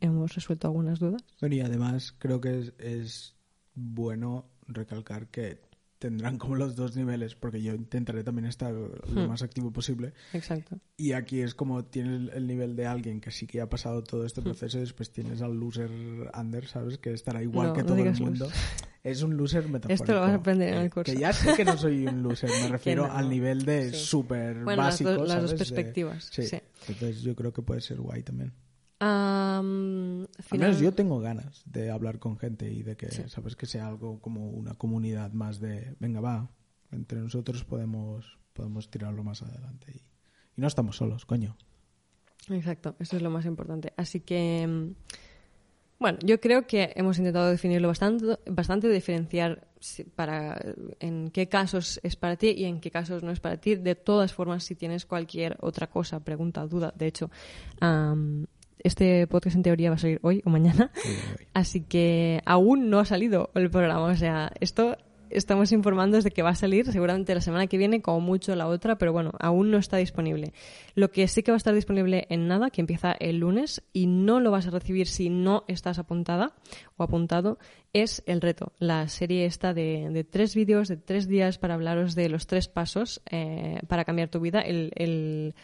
[0.00, 1.22] hemos resuelto algunas dudas.
[1.40, 3.34] y además creo que es
[3.74, 5.60] bueno recalcar que
[5.98, 9.28] tendrán como los dos niveles, porque yo intentaré también estar lo hmm.
[9.28, 10.12] más activo posible.
[10.32, 10.78] Exacto.
[10.96, 14.24] Y aquí es como tienes el nivel de alguien que sí que ha pasado todo
[14.24, 14.44] este hmm.
[14.44, 15.90] proceso y después tienes al loser
[16.38, 16.98] under, ¿sabes?
[16.98, 18.48] Que estará igual que todo el mundo.
[19.04, 20.02] Es un loser metafórico.
[20.02, 21.12] Esto lo vas a aprender en el curso.
[21.12, 25.10] Que ya sé que no soy un loser, me refiero al nivel de súper básico,
[25.10, 26.28] las, las dos perspectivas.
[26.32, 26.42] sí.
[26.86, 28.52] Entonces yo creo que puede ser guay también.
[29.00, 33.54] Um, Al menos yo tengo ganas de hablar con gente y de que, ¿sabes?
[33.54, 36.50] Que sea algo como una comunidad más de, venga, va,
[36.90, 39.92] entre nosotros podemos, podemos tirarlo más adelante.
[39.94, 39.98] Y,
[40.56, 41.56] y no estamos solos, coño.
[42.50, 43.92] Exacto, eso es lo más importante.
[43.96, 44.94] Así que, mm,
[46.00, 49.68] bueno, yo creo que hemos intentado definirlo bastante, bastante diferenciar
[50.16, 50.60] para
[50.98, 53.76] en qué casos es para ti y en qué casos no es para ti.
[53.76, 57.30] De todas formas, si tienes cualquier otra cosa, pregunta, duda, de hecho,
[58.84, 60.90] este podcast en teoría va a salir hoy o mañana.
[61.54, 64.06] Así que aún no ha salido el programa.
[64.06, 64.96] O sea, esto
[65.30, 68.66] estamos informando de que va a salir seguramente la semana que viene, como mucho la
[68.66, 70.52] otra, pero bueno, aún no está disponible.
[70.94, 74.06] Lo que sí que va a estar disponible en nada, que empieza el lunes y
[74.06, 76.54] no lo vas a recibir si no estás apuntada
[76.96, 77.58] o apuntado,
[77.92, 78.72] es el reto.
[78.78, 83.22] La serie esta de, tres vídeos de tres días para hablaros de los tres pasos
[83.30, 84.60] eh, para cambiar tu vida.
[84.60, 85.54] el el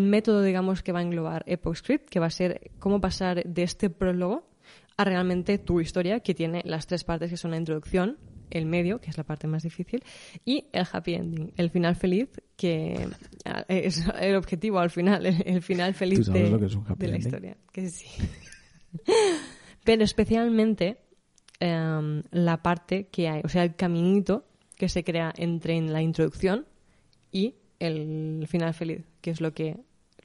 [0.00, 3.62] método, digamos, que va a englobar Epoch Script, que va a ser cómo pasar de
[3.62, 4.48] este prólogo
[4.96, 8.18] a realmente tu historia, que tiene las tres partes que son la introducción,
[8.50, 10.02] el medio, que es la parte más difícil,
[10.44, 13.08] y el happy ending, el final feliz, que
[13.68, 16.50] es el objetivo al final, el, final feliz de,
[17.08, 17.56] la historia.
[17.72, 18.06] Que sí.
[19.84, 20.98] Pero especialmente
[21.60, 26.66] em, la parte que hay, o sea, el caminito que se crea entre la introducción
[27.32, 29.76] y el final feliz, que es lo que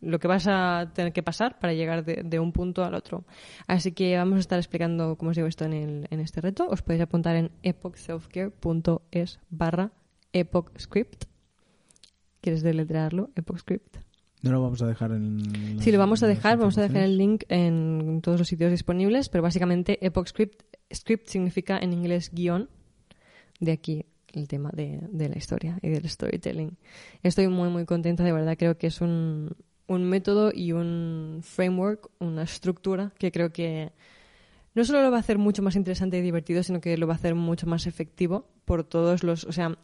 [0.01, 3.25] lo que vas a tener que pasar para llegar de, un punto al otro.
[3.67, 6.67] Así que vamos a estar explicando cómo os digo esto en, el, en este reto.
[6.69, 9.91] Os podéis apuntar en epochselfcare.es barra
[10.31, 11.25] epochscript.
[12.41, 13.31] ¿Quieres deletrearlo?
[13.35, 13.97] Epochscript.
[14.41, 15.81] No lo vamos a dejar en...
[15.81, 16.57] Sí, lo vamos a dejar.
[16.57, 21.77] Vamos a dejar el link en todos los sitios disponibles, pero básicamente epochscript script significa
[21.77, 22.69] en inglés guion.
[23.59, 26.77] De aquí el tema de, la historia y del storytelling.
[27.23, 28.55] Estoy muy, muy contenta, de verdad.
[28.57, 29.55] Creo que es un,
[29.87, 33.91] un método y un framework, una estructura que creo que
[34.75, 37.13] no solo lo va a hacer mucho más interesante y divertido, sino que lo va
[37.13, 39.77] a hacer mucho más efectivo por todos los, o sea,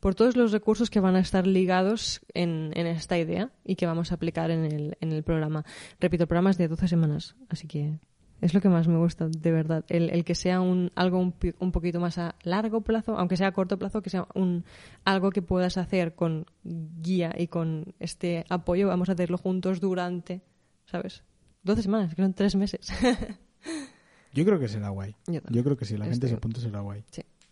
[0.00, 3.86] por todos los recursos que van a estar ligados en, en esta idea y que
[3.86, 5.64] vamos a aplicar en el, en el programa.
[5.98, 7.98] Repito, el programa es de 12 semanas, así que
[8.40, 9.84] es lo que más me gusta, de verdad.
[9.88, 13.48] El, el que sea un, algo un, un, poquito más a largo plazo, aunque sea
[13.48, 14.64] a corto plazo, que sea un,
[15.04, 18.88] algo que puedas hacer con guía y con este apoyo.
[18.88, 20.42] Vamos a hacerlo juntos durante,
[20.86, 21.24] ¿sabes?
[21.64, 22.88] 12 semanas, que son tres meses.
[24.32, 25.16] Yo creo que será guay.
[25.26, 27.04] Yo, creo que si la gente se apunta será guay.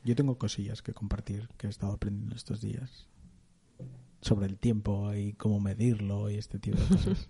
[0.04, 3.08] Yo tengo cosillas que compartir que he estado aprendiendo estos días.
[4.20, 7.28] Sobre el tiempo y cómo medirlo y este tipo de cosas.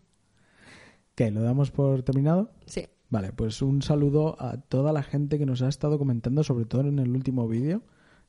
[1.14, 1.30] ¿Qué?
[1.30, 2.52] ¿Lo damos por terminado?
[2.66, 2.86] Sí.
[3.08, 6.82] Vale, pues un saludo a toda la gente que nos ha estado comentando, sobre todo
[6.82, 7.82] en el último vídeo,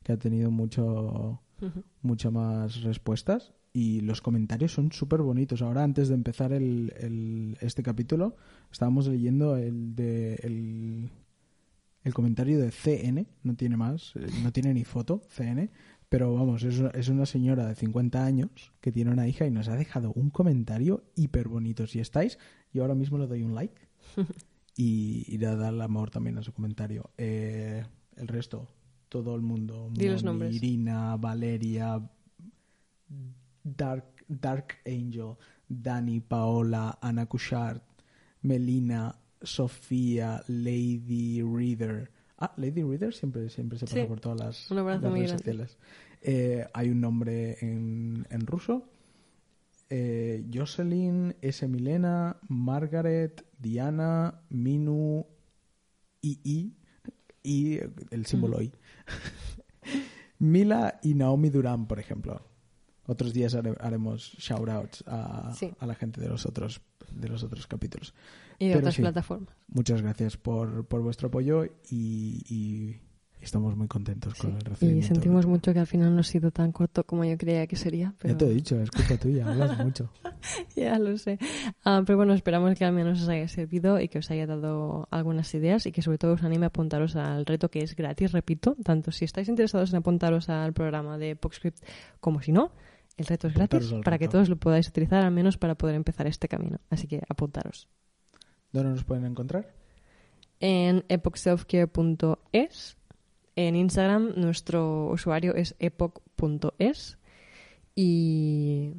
[0.03, 1.41] que ha tenido mucho,
[2.01, 3.53] muchas más respuestas.
[3.73, 5.61] Y los comentarios son súper bonitos.
[5.61, 8.36] Ahora, antes de empezar el, este capítulo,
[8.71, 11.09] estábamos leyendo el de el,
[12.03, 15.69] el comentario de CN, no tiene más, eh, no tiene ni foto, CN,
[16.09, 19.67] pero vamos, es, es una señora de 50 años que tiene una hija y nos
[19.67, 21.86] ha dejado un comentario hiper bonito.
[21.86, 22.39] Si estáis,
[22.73, 23.88] yo ahora mismo le doy un like.
[24.78, 27.09] y, y de el amor también a su comentario.
[27.17, 27.84] Eh,
[28.15, 28.67] el resto,
[29.09, 29.89] todo el mundo.
[29.91, 30.55] Di los Moni, nombres.
[30.55, 31.99] Irina, Valeria,
[33.63, 35.36] Dark, Dark Angel,
[35.67, 37.84] Dani, Paola, Ana Cushart,
[38.43, 42.11] Melina, Sofía, Lady Reader.
[42.38, 44.07] Ah, Lady Reader siempre, siempre se pasa Sí.
[44.07, 45.78] por todas las, Un redes sociales.
[46.21, 48.88] Eh, hay un nombre en, en ruso.
[49.89, 51.67] Eh, Jocelyn, S.
[51.67, 55.26] Milena, Margaret, Diana, Minu,
[56.22, 56.74] II
[57.43, 57.80] y
[58.12, 58.72] el símbolo I.
[60.39, 62.45] Mila y Naomi Durán, por ejemplo.
[63.05, 65.72] Otros días hare- haremos shoutouts a, Sí.
[65.80, 66.82] a la gente de los otros
[67.12, 68.14] de los otros capítulos.
[68.60, 69.01] Y de Pero otras sí.
[69.01, 69.55] plataformas.
[69.70, 72.99] Muchas gracias por, por vuestro apoyo y, y
[73.48, 75.08] estamos muy contentos con el Y recibimiento.
[75.08, 78.14] sentimos mucho que al final no ha sido tan corto como yo creía que sería.
[78.20, 78.34] Pero...
[78.34, 80.10] Ya te he dicho, es culpa tuya, hablas mucho.
[80.76, 81.39] Ya lo sé.
[81.84, 85.08] Ah, pero bueno, esperamos que al menos os haya servido y que os haya dado
[85.12, 88.32] algunas ideas y que sobre todo os anime a apuntaros al reto que es gratis,
[88.32, 91.80] repito, tanto si estáis interesados en apuntaros al programa de PopScript
[92.20, 92.72] como si no,
[93.18, 95.95] el reto es Apuntaros gratis para que todos lo podáis utilizar al menos para poder
[95.95, 96.80] empezar este camino.
[96.89, 97.88] Así que apuntaros.
[98.72, 99.74] ¿Dónde nos pueden encontrar?
[100.60, 102.98] En epochselfcare.es.
[103.58, 107.18] En Instagram nuestro usuario es epoch.es.
[107.95, 108.91] Y...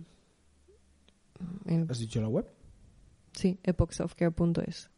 [1.66, 2.44] en- ¿Has dicho la web?
[3.32, 4.90] Sí, epochselfcare.es.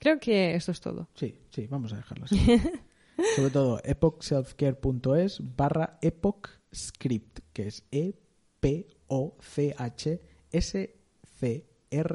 [0.00, 1.08] Creo que esto es todo.
[1.14, 2.38] Sí, sí, vamos a dejarlo así.
[3.36, 8.14] Sobre todo epochselfcare.es barra epochscript, que es E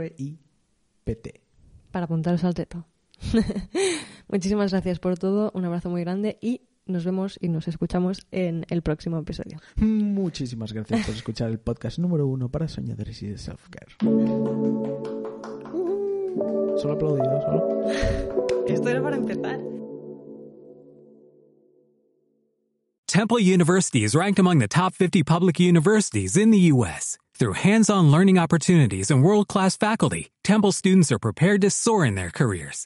[0.08, 1.42] E-P-O-C-H-S-C-R-I-P-T.
[1.92, 2.86] Para apuntaros al reto.
[4.28, 8.66] Muchísimas gracias por todo, un abrazo muy grande y nos vemos y nos escuchamos en
[8.70, 9.60] el próximo episodio.
[9.76, 13.96] Muchísimas gracias por escuchar el podcast número uno para soñadores y de self-care.
[16.78, 18.66] Solo aplaudido, solo.
[18.68, 19.60] Esto era para empezar.
[23.08, 27.18] Temple University is ranked among the top 50 public universities in the U.S.
[27.34, 32.30] Through hands-on learning opportunities and world-class faculty, Temple students are prepared to soar in their
[32.30, 32.86] careers.